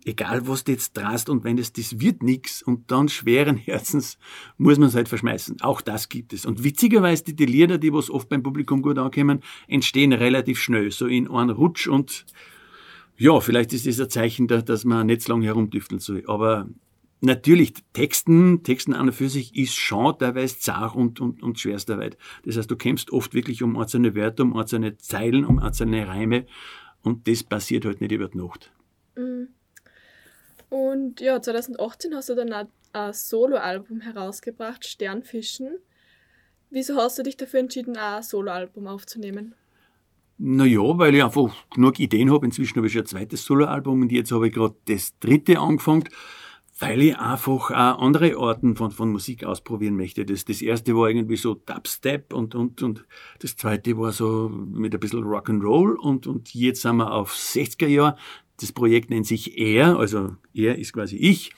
egal 0.06 0.48
was 0.48 0.64
du 0.64 0.72
jetzt 0.72 0.96
drast 0.96 1.28
und 1.28 1.44
wenn 1.44 1.58
es 1.58 1.70
das 1.70 2.00
wird 2.00 2.22
nix 2.22 2.62
und 2.62 2.90
dann 2.90 3.10
schweren 3.10 3.56
Herzens 3.58 4.16
muss 4.56 4.78
man 4.78 4.88
es 4.88 4.94
halt 4.94 5.10
verschmeißen. 5.10 5.60
Auch 5.60 5.82
das 5.82 6.08
gibt 6.08 6.32
es. 6.32 6.46
Und 6.46 6.64
witzigerweise 6.64 7.24
die, 7.24 7.36
die 7.36 7.44
Lieder, 7.44 7.76
die 7.76 7.92
was 7.92 8.08
oft 8.08 8.30
beim 8.30 8.42
Publikum 8.42 8.80
gut 8.80 8.96
ankommen, 8.96 9.42
entstehen 9.68 10.14
relativ 10.14 10.58
schnell, 10.58 10.90
so 10.90 11.06
in 11.06 11.30
einem 11.30 11.54
Rutsch 11.54 11.88
und 11.88 12.24
ja, 13.18 13.38
vielleicht 13.38 13.74
ist 13.74 13.86
das 13.86 14.00
ein 14.00 14.08
Zeichen, 14.08 14.46
dass 14.48 14.86
man 14.86 15.06
nicht 15.06 15.20
so 15.20 15.34
lange 15.34 15.44
herumdüfteln 15.44 16.00
soll. 16.00 16.24
Aber 16.26 16.70
natürlich, 17.20 17.74
Texten, 17.92 18.62
Texten 18.62 18.94
an 18.94 19.08
und 19.08 19.12
für 19.12 19.28
sich 19.28 19.54
ist 19.54 19.74
schon 19.74 20.18
teilweise 20.18 20.58
zart 20.58 20.96
und, 20.96 21.20
und, 21.20 21.42
und 21.42 21.60
schwerster 21.60 21.94
Arbeit. 21.94 22.16
Das 22.46 22.56
heißt, 22.56 22.70
du 22.70 22.76
kämpfst 22.76 23.12
oft 23.12 23.34
wirklich 23.34 23.62
um 23.62 23.76
einzelne 23.76 24.14
Wörter, 24.14 24.44
um 24.44 24.56
einzelne 24.56 24.96
Zeilen, 24.96 25.44
um 25.44 25.58
einzelne 25.58 26.08
Reime 26.08 26.46
und 27.04 27.28
das 27.28 27.42
passiert 27.42 27.84
halt 27.84 28.00
nicht 28.00 28.12
über 28.12 28.28
die 28.28 28.38
Nacht. 28.38 28.72
Mhm. 29.16 29.48
Und 30.70 31.20
ja, 31.20 31.40
2018 31.40 32.14
hast 32.14 32.30
du 32.30 32.34
dann 32.34 32.52
ein, 32.52 32.66
ein 32.92 33.12
Soloalbum 33.12 34.00
herausgebracht, 34.00 34.84
Sternfischen. 34.84 35.76
Wieso 36.70 36.96
hast 36.96 37.18
du 37.18 37.22
dich 37.22 37.36
dafür 37.36 37.60
entschieden, 37.60 37.96
ein 37.96 38.22
Soloalbum 38.22 38.88
aufzunehmen? 38.88 39.54
Naja, 40.38 40.98
weil 40.98 41.14
ich 41.14 41.22
einfach 41.22 41.54
genug 41.70 42.00
Ideen 42.00 42.32
habe. 42.32 42.46
Inzwischen 42.46 42.76
habe 42.76 42.88
ich 42.88 42.92
schon 42.92 43.02
ein 43.02 43.06
zweites 43.06 43.44
Soloalbum 43.44 44.02
und 44.02 44.10
jetzt 44.10 44.32
habe 44.32 44.48
ich 44.48 44.54
gerade 44.54 44.74
das 44.86 45.16
dritte 45.20 45.60
angefangen, 45.60 46.08
weil 46.84 47.02
ich 47.02 47.18
einfach 47.18 47.70
auch 47.70 47.98
andere 47.98 48.36
Arten 48.36 48.76
von, 48.76 48.90
von 48.90 49.10
Musik 49.10 49.44
ausprobieren 49.44 49.96
möchte. 49.96 50.26
Das, 50.26 50.44
das 50.44 50.60
erste 50.60 50.94
war 50.94 51.08
irgendwie 51.08 51.36
so 51.36 51.54
Dubstep 51.54 52.32
und, 52.32 52.54
und, 52.54 52.82
und 52.82 53.04
das 53.38 53.56
zweite 53.56 53.96
war 53.96 54.12
so 54.12 54.48
mit 54.48 54.92
ein 54.94 55.00
bisschen 55.00 55.24
Rock'n'Roll 55.24 55.94
und, 55.96 56.26
und 56.26 56.54
jetzt 56.54 56.82
sind 56.82 56.96
wir 56.96 57.12
auf 57.12 57.32
60er 57.34 57.86
Jahre. 57.86 58.16
Das 58.60 58.72
Projekt 58.72 59.10
nennt 59.10 59.26
sich 59.26 59.58
Er, 59.58 59.98
also 59.98 60.36
er 60.52 60.78
ist 60.78 60.92
quasi 60.92 61.16
ich. 61.16 61.52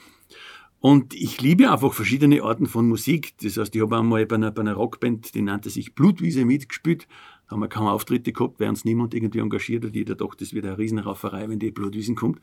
Und 0.79 1.13
ich 1.13 1.41
liebe 1.41 1.71
einfach 1.71 1.93
verschiedene 1.93 2.43
Arten 2.43 2.67
von 2.67 2.87
Musik. 2.87 3.33
Das 3.41 3.57
heißt, 3.57 3.75
ich 3.75 3.81
habe 3.81 3.97
einmal 3.97 4.25
bei 4.25 4.35
einer, 4.35 4.51
bei 4.51 4.61
einer 4.61 4.75
Rockband, 4.75 5.33
die 5.33 5.41
nannte 5.41 5.69
sich 5.69 5.95
Blutwiese 5.95 6.45
mitgespielt. 6.45 7.07
Da 7.47 7.53
haben 7.53 7.61
wir 7.61 7.69
kaum 7.69 7.87
Auftritte 7.87 8.33
gehabt, 8.33 8.59
weil 8.59 8.67
uns 8.67 8.83
niemand 8.83 9.13
irgendwie 9.13 9.39
engagiert 9.39 9.85
hat. 9.85 9.95
Jeder 9.95 10.15
dachte, 10.15 10.37
das 10.39 10.53
wird 10.53 10.65
eine 10.65 10.77
Riesenrauferei, 10.77 11.47
wenn 11.47 11.59
die 11.59 11.71
Blutwiesen 11.71 12.15
kommt. 12.15 12.41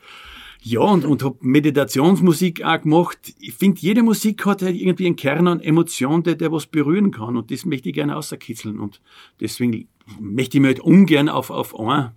Ja, 0.62 0.80
und, 0.80 1.04
und 1.04 1.22
habe 1.22 1.36
Meditationsmusik 1.40 2.64
auch 2.64 2.80
gemacht. 2.80 3.34
Ich 3.38 3.52
finde, 3.52 3.80
jede 3.82 4.02
Musik 4.02 4.46
hat 4.46 4.62
halt 4.62 4.76
irgendwie 4.76 5.06
einen 5.06 5.16
Kern 5.16 5.46
an 5.46 5.60
Emotion, 5.60 6.22
der, 6.22 6.36
der 6.36 6.50
was 6.52 6.66
berühren 6.66 7.10
kann. 7.10 7.36
Und 7.36 7.50
das 7.50 7.66
möchte 7.66 7.90
ich 7.90 7.94
gerne 7.94 8.16
außerkitzeln. 8.16 8.80
Und 8.80 9.02
deswegen 9.40 9.88
möchte 10.18 10.56
ich 10.56 10.62
mir 10.62 10.68
halt 10.68 10.80
ungern 10.80 11.28
auf, 11.28 11.50
auf 11.50 11.78
eine 11.78 12.14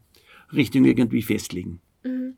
Richtung 0.54 0.86
irgendwie 0.86 1.24
festlegen. 1.24 1.82
Mhm. 2.04 2.36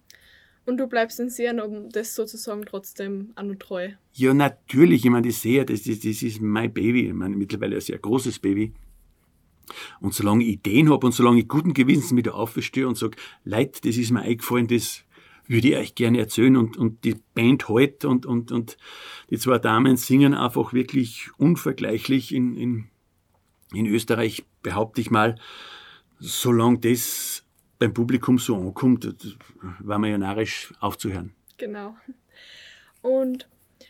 Und 0.66 0.78
du 0.78 0.88
bleibst 0.88 1.20
den 1.20 1.30
Sehern 1.30 1.60
um 1.60 1.90
das 1.90 2.16
sozusagen 2.16 2.64
trotzdem 2.64 3.32
an 3.36 3.52
und 3.52 3.60
treu. 3.60 3.90
Ja, 4.14 4.34
natürlich. 4.34 5.06
Ich 5.06 5.12
meine, 5.12 5.24
die 5.24 5.32
Seher, 5.32 5.66
das, 5.66 5.84
das, 5.84 6.00
das 6.00 6.24
ist 6.24 6.42
mein 6.42 6.74
Baby. 6.74 7.08
Ich 7.08 7.14
meine, 7.14 7.36
mittlerweile 7.36 7.76
ein 7.76 7.82
sehr 7.82 8.00
großes 8.00 8.40
Baby. 8.40 8.74
Und 10.02 10.14
solange 10.14 10.44
ich 10.44 10.54
Ideen 10.54 10.90
habe 10.90 11.06
und 11.06 11.12
solange 11.14 11.40
ich 11.40 11.48
guten 11.48 11.74
Gewissens 11.74 12.16
wieder 12.16 12.36
aufstehe 12.36 12.88
und 12.88 12.98
sage, 12.98 13.18
Leute, 13.44 13.82
das 13.84 13.98
ist 13.98 14.12
mir 14.12 14.22
eingefallen, 14.22 14.68
das 14.68 15.04
würde 15.48 15.70
ich 15.70 15.78
euch 15.78 15.96
gerne 15.96 16.20
erzählen 16.20 16.56
und, 16.56 16.78
und 16.78 17.04
die 17.04 17.16
Band 17.34 17.68
halt 17.70 18.06
und, 18.06 18.26
und, 18.26 18.52
und 18.52 18.78
die 19.30 19.40
zwei 19.40 19.58
Damen 19.58 19.98
singen 19.98 20.34
einfach 20.36 20.74
wirklich 20.74 21.30
unvergleichlich 21.38 22.34
in, 22.34 22.56
in, 22.56 22.88
in 23.74 23.88
Österreich, 23.88 24.46
behaupte 24.62 25.02
ich 25.02 25.10
mal, 25.10 25.36
solange 26.20 26.80
das 26.80 27.44
beim 27.80 27.94
Publikum 27.94 28.38
so 28.38 28.56
ankommt, 28.58 29.16
war 29.80 29.98
man 29.98 30.12
ja 30.12 30.18
narrisch 30.18 30.74
aufzuhören. 30.80 31.34
Genau. 31.58 31.96
Und 33.02 33.48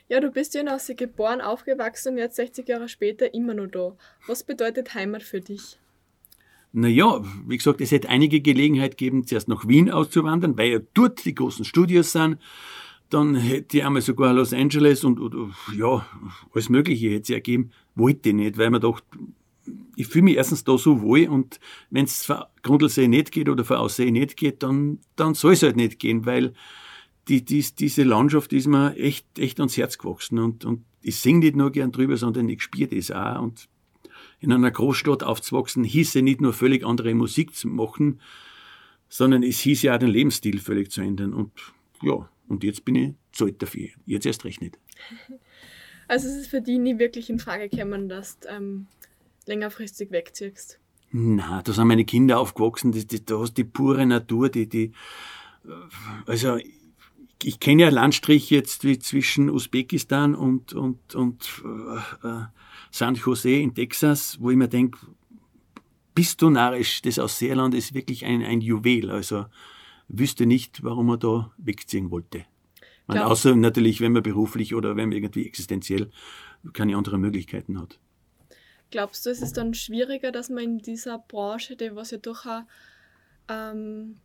ja, 0.07 0.19
du 0.19 0.31
bist 0.31 0.53
ja 0.53 0.61
in 0.61 0.69
Aussee 0.69 0.95
geboren, 0.95 1.41
aufgewachsen 1.41 2.13
und 2.13 2.19
jetzt 2.19 2.35
60 2.37 2.67
Jahre 2.67 2.87
später 2.87 3.33
immer 3.33 3.53
noch 3.53 3.67
da. 3.67 3.97
Was 4.27 4.43
bedeutet 4.43 4.93
Heimat 4.93 5.23
für 5.23 5.41
dich? 5.41 5.77
Naja, 6.71 7.21
wie 7.47 7.57
gesagt, 7.57 7.81
es 7.81 7.91
hätte 7.91 8.09
einige 8.09 8.41
Gelegenheit 8.41 8.97
gegeben, 8.97 9.25
zuerst 9.25 9.47
nach 9.47 9.67
Wien 9.67 9.89
auszuwandern, 9.89 10.57
weil 10.57 10.71
ja 10.71 10.79
dort 10.93 11.25
die 11.25 11.33
großen 11.33 11.65
Studios 11.65 12.11
sind. 12.11 12.37
Dann 13.09 13.33
hätte 13.35 13.77
ich 13.77 13.85
einmal 13.85 14.03
sogar 14.03 14.33
Los 14.33 14.53
Angeles 14.53 15.03
und, 15.03 15.19
und 15.19 15.53
ja, 15.75 16.05
alles 16.53 16.69
Mögliche 16.69 17.09
hätte 17.09 17.21
es 17.21 17.29
ergeben. 17.31 17.71
Wollte 17.95 18.29
ich 18.29 18.35
nicht, 18.35 18.57
weil 18.59 18.69
man 18.69 18.81
dachte, 18.81 19.03
ich 19.95 20.07
fühle 20.07 20.25
mich 20.25 20.37
erstens 20.37 20.63
da 20.63 20.77
so 20.77 21.01
wohl 21.01 21.27
und 21.27 21.59
wenn 21.89 22.05
es 22.05 22.25
von 22.25 22.43
Grundlsee 22.61 23.07
nicht 23.07 23.31
geht 23.31 23.49
oder 23.49 23.65
von 23.65 23.77
Aussee 23.77 24.11
nicht 24.11 24.37
geht, 24.37 24.63
dann, 24.63 24.99
dann 25.15 25.33
soll 25.33 25.53
es 25.53 25.63
halt 25.63 25.75
nicht 25.75 25.99
gehen, 25.99 26.25
weil 26.25 26.53
die, 27.27 27.43
die, 27.43 27.65
diese 27.77 28.03
Landschaft 28.03 28.53
ist 28.53 28.67
mir 28.67 28.95
echt, 28.95 29.37
echt 29.37 29.59
ans 29.59 29.77
Herz 29.77 29.97
gewachsen 29.97 30.39
und, 30.39 30.65
und 30.65 30.83
ich 31.01 31.17
singe 31.17 31.39
nicht 31.39 31.55
nur 31.55 31.71
gern 31.71 31.91
drüber, 31.91 32.17
sondern 32.17 32.47
ich 32.49 32.61
spiele 32.61 32.95
das 32.95 33.11
auch 33.11 33.41
und 33.41 33.67
in 34.39 34.51
einer 34.51 34.71
Großstadt 34.71 35.23
aufzuwachsen, 35.23 35.83
hieße 35.83 36.21
nicht 36.21 36.41
nur 36.41 36.53
völlig 36.53 36.85
andere 36.85 37.13
Musik 37.13 37.55
zu 37.55 37.67
machen, 37.67 38.21
sondern 39.09 39.43
es 39.43 39.59
hieß 39.59 39.81
ja 39.81 39.95
auch 39.95 39.99
den 39.99 40.09
Lebensstil 40.09 40.59
völlig 40.59 40.91
zu 40.91 41.01
ändern. 41.01 41.33
Und 41.33 41.51
ja, 42.01 42.29
und 42.47 42.63
jetzt 42.63 42.85
bin 42.85 42.95
ich 42.95 43.13
zu 43.31 43.45
alt 43.45 43.61
dafür. 43.61 43.89
Jetzt 44.05 44.25
erst 44.25 44.45
recht 44.45 44.61
nicht. 44.61 44.77
Also 46.11 46.27
es 46.27 46.37
ist 46.37 46.47
für 46.47 46.59
die 46.59 46.79
nie 46.79 46.97
wirklich 46.97 47.29
in 47.29 47.37
Frage 47.37 47.69
gekommen, 47.69 48.09
dass 48.09 48.39
du 48.39 48.47
ähm, 48.47 48.87
längerfristig 49.45 50.09
wegziehst. 50.09 50.79
Na, 51.11 51.61
da 51.61 51.71
sind 51.71 51.87
meine 51.87 52.03
Kinder 52.03 52.39
aufgewachsen, 52.39 52.91
die, 52.91 53.05
die, 53.05 53.23
da 53.23 53.37
hast 53.37 53.53
die 53.53 53.63
pure 53.63 54.07
Natur, 54.07 54.49
die, 54.49 54.67
die, 54.67 54.91
also 56.25 56.57
ich 57.43 57.59
kenne 57.59 57.83
ja 57.83 57.89
Landstrich 57.89 58.49
jetzt 58.49 58.85
wie 58.85 58.97
zwischen 58.97 59.51
Usbekistan 59.51 60.33
und, 60.33 60.73
und, 60.73 61.13
und 61.13 61.63
äh, 62.23 62.27
äh 62.27 62.45
San 62.91 63.15
Jose 63.15 63.49
in 63.49 63.73
Texas, 63.73 64.37
wo 64.39 64.51
ich 64.51 64.57
mir 64.57 64.67
denke, 64.67 64.99
bist 66.15 66.41
du 66.41 66.49
narrisch, 66.49 67.01
das 67.01 67.19
aus 67.19 67.37
Seerland 67.37 67.73
ist 67.73 67.93
wirklich 67.93 68.25
ein, 68.25 68.43
ein 68.43 68.61
Juwel. 68.61 69.09
Also 69.09 69.45
wüsste 70.07 70.45
nicht, 70.45 70.83
warum 70.83 71.09
er 71.09 71.17
da 71.17 71.51
wegziehen 71.57 72.11
wollte. 72.11 72.45
Man, 73.07 73.19
außer 73.19 73.55
natürlich, 73.55 74.01
wenn 74.01 74.11
man 74.11 74.21
beruflich 74.21 74.75
oder 74.75 74.95
wenn 74.95 75.09
man 75.09 75.17
irgendwie 75.17 75.47
existenziell 75.47 76.11
keine 76.73 76.95
anderen 76.95 77.21
Möglichkeiten 77.21 77.79
hat. 77.79 77.99
Glaubst 78.91 79.25
du, 79.25 79.29
es 79.29 79.41
ist 79.41 79.57
dann 79.57 79.73
schwieriger, 79.73 80.31
dass 80.31 80.49
man 80.49 80.63
in 80.63 80.77
dieser 80.79 81.19
Branche, 81.19 81.75
die 81.75 81.95
was 81.95 82.11
ja 82.11 82.17
durchaus 82.17 82.63
ähm, 83.47 84.17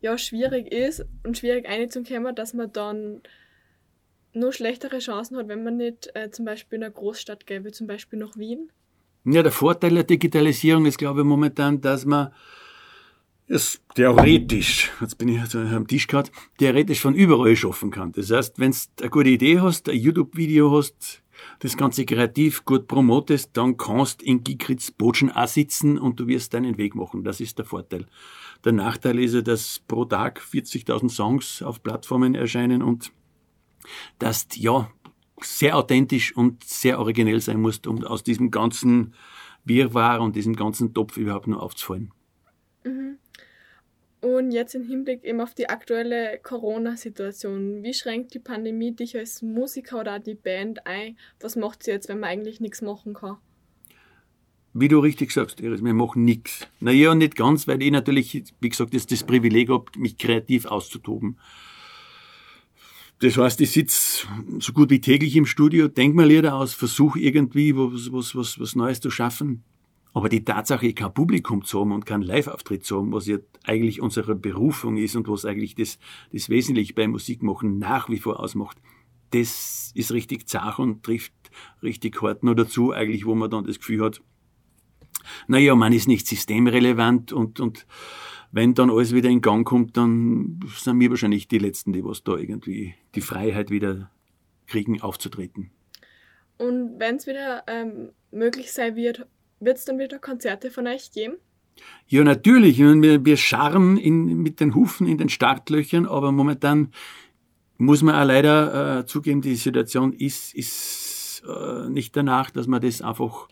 ja, 0.00 0.18
schwierig 0.18 0.70
ist 0.70 1.04
und 1.22 1.38
schwierig 1.38 1.66
einzukommen, 1.66 2.34
dass 2.34 2.54
man 2.54 2.72
dann 2.72 3.22
nur 4.34 4.52
schlechtere 4.52 4.98
Chancen 4.98 5.36
hat, 5.36 5.48
wenn 5.48 5.64
man 5.64 5.76
nicht 5.76 6.10
äh, 6.14 6.30
zum 6.30 6.44
Beispiel 6.44 6.78
in 6.78 6.84
einer 6.84 6.92
Großstadt 6.92 7.46
gäbe, 7.46 7.72
zum 7.72 7.86
Beispiel 7.86 8.18
nach 8.18 8.36
Wien? 8.36 8.70
Ja, 9.24 9.42
der 9.42 9.52
Vorteil 9.52 9.94
der 9.94 10.04
Digitalisierung 10.04 10.86
ist, 10.86 10.98
glaube 10.98 11.20
ich, 11.20 11.26
momentan, 11.26 11.80
dass 11.80 12.04
man 12.04 12.32
es 13.46 13.80
theoretisch, 13.94 14.90
jetzt 15.00 15.18
bin 15.18 15.28
ich 15.28 15.54
am 15.54 15.86
Tisch 15.86 16.06
gehabt, 16.06 16.32
theoretisch 16.58 17.00
von 17.00 17.14
überall 17.14 17.56
schaffen 17.56 17.90
kann. 17.90 18.12
Das 18.12 18.30
heißt, 18.30 18.58
wenn 18.58 18.72
du 18.72 18.76
eine 19.00 19.10
gute 19.10 19.28
Idee 19.30 19.60
hast, 19.60 19.88
ein 19.88 19.96
YouTube-Video 19.96 20.76
hast, 20.76 21.22
das 21.58 21.76
Ganze 21.76 22.04
kreativ 22.04 22.64
gut 22.64 22.86
promotest, 22.86 23.50
dann 23.54 23.76
kannst 23.76 24.22
in 24.22 24.44
Gigritz 24.44 24.90
Botschen 24.90 25.30
auch 25.30 25.48
sitzen 25.48 25.98
und 25.98 26.20
du 26.20 26.26
wirst 26.26 26.54
deinen 26.54 26.78
Weg 26.78 26.94
machen. 26.94 27.24
Das 27.24 27.40
ist 27.40 27.58
der 27.58 27.64
Vorteil. 27.64 28.06
Der 28.64 28.72
Nachteil 28.72 29.18
ist 29.18 29.34
ja, 29.34 29.42
dass 29.42 29.80
pro 29.86 30.04
Tag 30.04 30.40
40.000 30.40 31.10
Songs 31.10 31.62
auf 31.62 31.82
Plattformen 31.82 32.34
erscheinen 32.34 32.82
und 32.82 33.12
dass 34.18 34.46
ja 34.54 34.90
sehr 35.40 35.76
authentisch 35.76 36.36
und 36.36 36.64
sehr 36.64 36.98
originell 36.98 37.40
sein 37.40 37.60
musst, 37.60 37.86
um 37.86 38.04
aus 38.04 38.22
diesem 38.22 38.50
ganzen 38.50 39.14
Wirrwarr 39.64 40.20
und 40.20 40.36
diesem 40.36 40.56
ganzen 40.56 40.94
Topf 40.94 41.16
überhaupt 41.16 41.46
nur 41.46 41.62
aufzufallen. 41.62 42.12
Mhm. 42.84 43.18
Und 44.20 44.52
jetzt 44.52 44.74
im 44.74 44.84
Hinblick 44.84 45.22
eben 45.22 45.42
auf 45.42 45.52
die 45.52 45.68
aktuelle 45.68 46.38
Corona-Situation, 46.42 47.82
wie 47.82 47.92
schränkt 47.92 48.32
die 48.32 48.38
Pandemie 48.38 48.92
dich 48.92 49.14
als 49.18 49.42
Musiker 49.42 50.00
oder 50.00 50.18
die 50.18 50.34
Band 50.34 50.86
ein? 50.86 51.18
Was 51.40 51.56
macht 51.56 51.82
sie 51.82 51.90
jetzt, 51.90 52.08
wenn 52.08 52.20
man 52.20 52.30
eigentlich 52.30 52.58
nichts 52.58 52.80
machen 52.80 53.12
kann? 53.12 53.36
Wie 54.72 54.88
du 54.88 54.98
richtig 54.98 55.30
sagst, 55.30 55.60
Iris, 55.60 55.84
wir 55.84 55.92
machen 55.92 56.24
nichts. 56.24 56.66
Naja, 56.80 57.14
nicht 57.14 57.36
ganz, 57.36 57.68
weil 57.68 57.82
ich 57.82 57.90
natürlich, 57.90 58.44
wie 58.60 58.68
gesagt, 58.70 58.94
das, 58.94 59.06
das 59.06 59.24
Privileg 59.24 59.68
habe, 59.68 59.84
mich 59.98 60.16
kreativ 60.16 60.64
auszutoben. 60.64 61.38
Das 63.24 63.38
heißt, 63.38 63.58
ich 63.62 63.70
sitze 63.70 64.26
so 64.58 64.74
gut 64.74 64.90
wie 64.90 65.00
täglich 65.00 65.34
im 65.34 65.46
Studio, 65.46 65.88
denke 65.88 66.14
mir 66.14 66.26
Lieder 66.26 66.56
aus, 66.56 66.74
versuche 66.74 67.18
irgendwie 67.18 67.74
was, 67.74 68.12
was, 68.12 68.36
was, 68.36 68.60
was 68.60 68.76
Neues 68.76 69.00
zu 69.00 69.10
schaffen. 69.10 69.64
Aber 70.12 70.28
die 70.28 70.44
Tatsache, 70.44 70.92
kein 70.92 71.14
Publikum 71.14 71.64
zu 71.64 71.80
haben 71.80 71.92
und 71.92 72.04
keinen 72.04 72.20
Live-Auftritt 72.20 72.84
zu 72.84 72.98
haben, 72.98 73.12
was 73.14 73.26
ja 73.26 73.38
eigentlich 73.64 74.02
unsere 74.02 74.34
Berufung 74.34 74.98
ist 74.98 75.16
und 75.16 75.26
was 75.26 75.46
eigentlich 75.46 75.74
das, 75.74 75.98
das 76.34 76.50
Wesentliche 76.50 76.92
beim 76.92 77.12
Musikmachen 77.12 77.78
nach 77.78 78.10
wie 78.10 78.18
vor 78.18 78.40
ausmacht, 78.40 78.76
das 79.30 79.90
ist 79.94 80.12
richtig 80.12 80.46
zart 80.46 80.78
und 80.78 81.02
trifft 81.02 81.32
richtig 81.82 82.20
hart 82.20 82.44
nur 82.44 82.54
dazu, 82.54 82.92
eigentlich, 82.92 83.24
wo 83.24 83.34
man 83.34 83.48
dann 83.48 83.64
das 83.64 83.78
Gefühl 83.78 84.04
hat, 84.04 84.20
naja, 85.48 85.74
man 85.74 85.94
ist 85.94 86.08
nicht 86.08 86.26
systemrelevant 86.26 87.32
und, 87.32 87.58
und 87.58 87.86
wenn 88.54 88.72
dann 88.74 88.88
alles 88.88 89.12
wieder 89.12 89.28
in 89.28 89.40
Gang 89.40 89.66
kommt, 89.66 89.96
dann 89.96 90.60
sind 90.76 91.00
wir 91.00 91.10
wahrscheinlich 91.10 91.48
die 91.48 91.58
Letzten, 91.58 91.92
die 91.92 92.04
was 92.04 92.22
da 92.22 92.36
irgendwie 92.36 92.94
die 93.16 93.20
Freiheit 93.20 93.68
wieder 93.68 94.12
kriegen, 94.68 95.02
aufzutreten. 95.02 95.72
Und 96.56 97.00
wenn 97.00 97.16
es 97.16 97.26
wieder 97.26 97.64
ähm, 97.66 98.10
möglich 98.30 98.72
sein 98.72 98.94
wird, 98.94 99.26
wird 99.58 99.78
es 99.78 99.84
dann 99.84 99.98
wieder 99.98 100.20
Konzerte 100.20 100.70
von 100.70 100.86
euch 100.86 101.10
geben? 101.10 101.34
Ja, 102.06 102.22
natürlich. 102.22 102.78
Wir, 102.78 103.24
wir 103.24 103.36
scharren 103.36 103.96
in, 103.96 104.26
mit 104.42 104.60
den 104.60 104.76
Hufen 104.76 105.08
in 105.08 105.18
den 105.18 105.28
Startlöchern, 105.28 106.06
aber 106.06 106.30
momentan 106.30 106.92
muss 107.76 108.02
man 108.02 108.14
auch 108.14 108.24
leider 108.24 109.00
äh, 109.00 109.06
zugeben, 109.06 109.42
die 109.42 109.56
Situation 109.56 110.12
ist, 110.12 110.54
ist 110.54 111.42
äh, 111.44 111.88
nicht 111.88 112.14
danach, 112.16 112.52
dass 112.52 112.68
man 112.68 112.80
das 112.80 113.02
einfach 113.02 113.48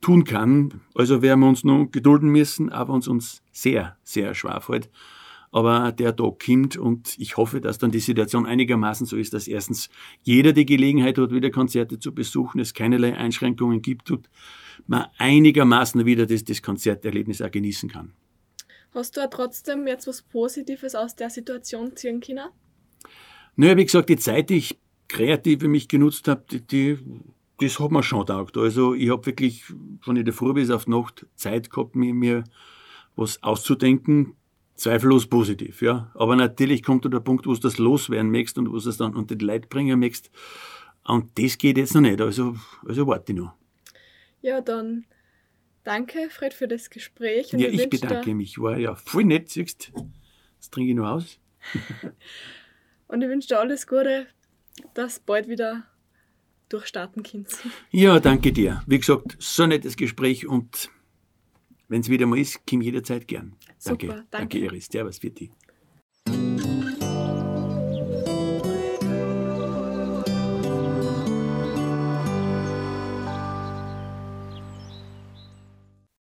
tun 0.00 0.24
kann. 0.24 0.80
Also 0.94 1.22
werden 1.22 1.40
wir 1.40 1.48
uns 1.48 1.64
noch 1.64 1.86
gedulden 1.86 2.30
müssen, 2.30 2.70
aber 2.70 2.92
uns 2.92 3.08
uns 3.08 3.42
sehr, 3.52 3.96
sehr 4.02 4.34
schwer 4.34 4.60
fällt. 4.60 4.90
Aber 5.52 5.92
der 5.92 6.14
Tag 6.14 6.44
kommt 6.44 6.76
und 6.76 7.18
ich 7.18 7.36
hoffe, 7.36 7.60
dass 7.60 7.78
dann 7.78 7.90
die 7.90 8.00
Situation 8.00 8.46
einigermaßen 8.46 9.06
so 9.06 9.16
ist, 9.16 9.32
dass 9.32 9.48
erstens 9.48 9.88
jeder 10.22 10.52
die 10.52 10.66
Gelegenheit 10.66 11.18
hat, 11.18 11.30
wieder 11.30 11.50
Konzerte 11.50 11.98
zu 11.98 12.14
besuchen, 12.14 12.60
es 12.60 12.74
keinerlei 12.74 13.16
Einschränkungen 13.16 13.80
gibt 13.80 14.10
und 14.10 14.28
man 14.86 15.06
einigermaßen 15.18 16.04
wieder 16.04 16.26
das, 16.26 16.44
das 16.44 16.62
Konzerterlebnis 16.62 17.40
auch 17.40 17.50
genießen 17.50 17.88
kann. 17.88 18.12
Hast 18.92 19.16
du 19.16 19.20
auch 19.20 19.30
trotzdem 19.30 19.86
jetzt 19.86 20.06
was 20.06 20.22
Positives 20.22 20.94
aus 20.94 21.16
der 21.16 21.30
Situation 21.30 21.96
ziehen 21.96 22.20
können? 22.20 22.48
Naja, 23.56 23.76
wie 23.76 23.84
gesagt, 23.84 24.08
die 24.08 24.16
Zeit, 24.16 24.50
die 24.50 24.56
ich 24.56 24.78
kreativ 25.08 25.60
für 25.60 25.68
mich 25.68 25.88
genutzt 25.88 26.28
habe, 26.28 26.44
die, 26.50 26.60
die 26.60 26.98
das 27.58 27.80
hat 27.80 27.90
mir 27.90 28.02
schon 28.02 28.26
taugt. 28.26 28.56
Also 28.56 28.94
ich 28.94 29.10
habe 29.10 29.26
wirklich 29.26 29.64
von 30.00 30.16
in 30.16 30.24
der 30.24 30.34
Früh 30.34 30.52
bis 30.52 30.70
auf 30.70 30.84
die 30.84 30.90
Nacht 30.90 31.26
Zeit 31.34 31.70
gehabt, 31.70 31.96
mir, 31.96 32.12
mir 32.14 32.44
was 33.14 33.42
auszudenken. 33.42 34.34
Zweifellos 34.74 35.26
positiv, 35.26 35.80
ja. 35.80 36.12
Aber 36.14 36.36
natürlich 36.36 36.82
kommt 36.82 37.06
da 37.06 37.08
der 37.08 37.20
Punkt, 37.20 37.46
wo 37.46 37.54
du 37.54 37.60
das 37.60 37.78
loswerden 37.78 38.30
möchtest 38.30 38.58
und 38.58 38.68
wo 38.68 38.78
du 38.78 38.88
es 38.88 38.98
dann 38.98 39.14
unter 39.14 39.34
die 39.34 39.44
Leute 39.44 39.68
bringen 39.68 39.98
möchtest. 39.98 40.30
Und 41.02 41.38
das 41.38 41.56
geht 41.56 41.78
jetzt 41.78 41.94
noch 41.94 42.02
nicht. 42.02 42.20
Also, 42.20 42.56
also 42.86 43.06
warte 43.06 43.32
ich 43.32 43.38
noch. 43.38 43.54
Ja, 44.42 44.60
dann 44.60 45.06
danke, 45.82 46.28
Fred, 46.28 46.52
für 46.52 46.68
das 46.68 46.90
Gespräch. 46.90 47.52
ja, 47.52 47.68
ich 47.68 47.88
bedanke 47.88 48.34
mich. 48.34 48.58
War 48.58 48.76
ja 48.76 48.94
voll 48.96 49.24
nett, 49.24 49.48
siehst 49.48 49.92
Das 50.58 50.68
trinke 50.70 50.90
ich 50.90 50.96
noch 50.96 51.08
aus. 51.08 51.40
und 53.08 53.22
ich 53.22 53.28
wünsche 53.28 53.48
dir 53.48 53.60
alles 53.60 53.86
Gute, 53.86 54.26
dass 54.92 55.20
bald 55.20 55.48
wieder 55.48 55.84
durchstarten 56.68 57.22
kannst. 57.22 57.58
Ja, 57.90 58.20
danke 58.20 58.52
dir. 58.52 58.82
Wie 58.86 58.98
gesagt, 58.98 59.36
so 59.38 59.64
ein 59.64 59.70
nettes 59.70 59.96
Gespräch 59.96 60.46
und 60.46 60.90
wenn 61.88 62.00
es 62.00 62.08
wieder 62.08 62.26
mal 62.26 62.38
ist, 62.38 62.66
Kim 62.66 62.80
jederzeit 62.80 63.28
gern. 63.28 63.54
Danke. 63.84 64.06
Super, 64.06 64.06
danke. 64.06 64.28
danke, 64.30 64.58
Iris. 64.58 64.86
Servus 64.86 65.18
für 65.18 65.30
dich. 65.30 65.50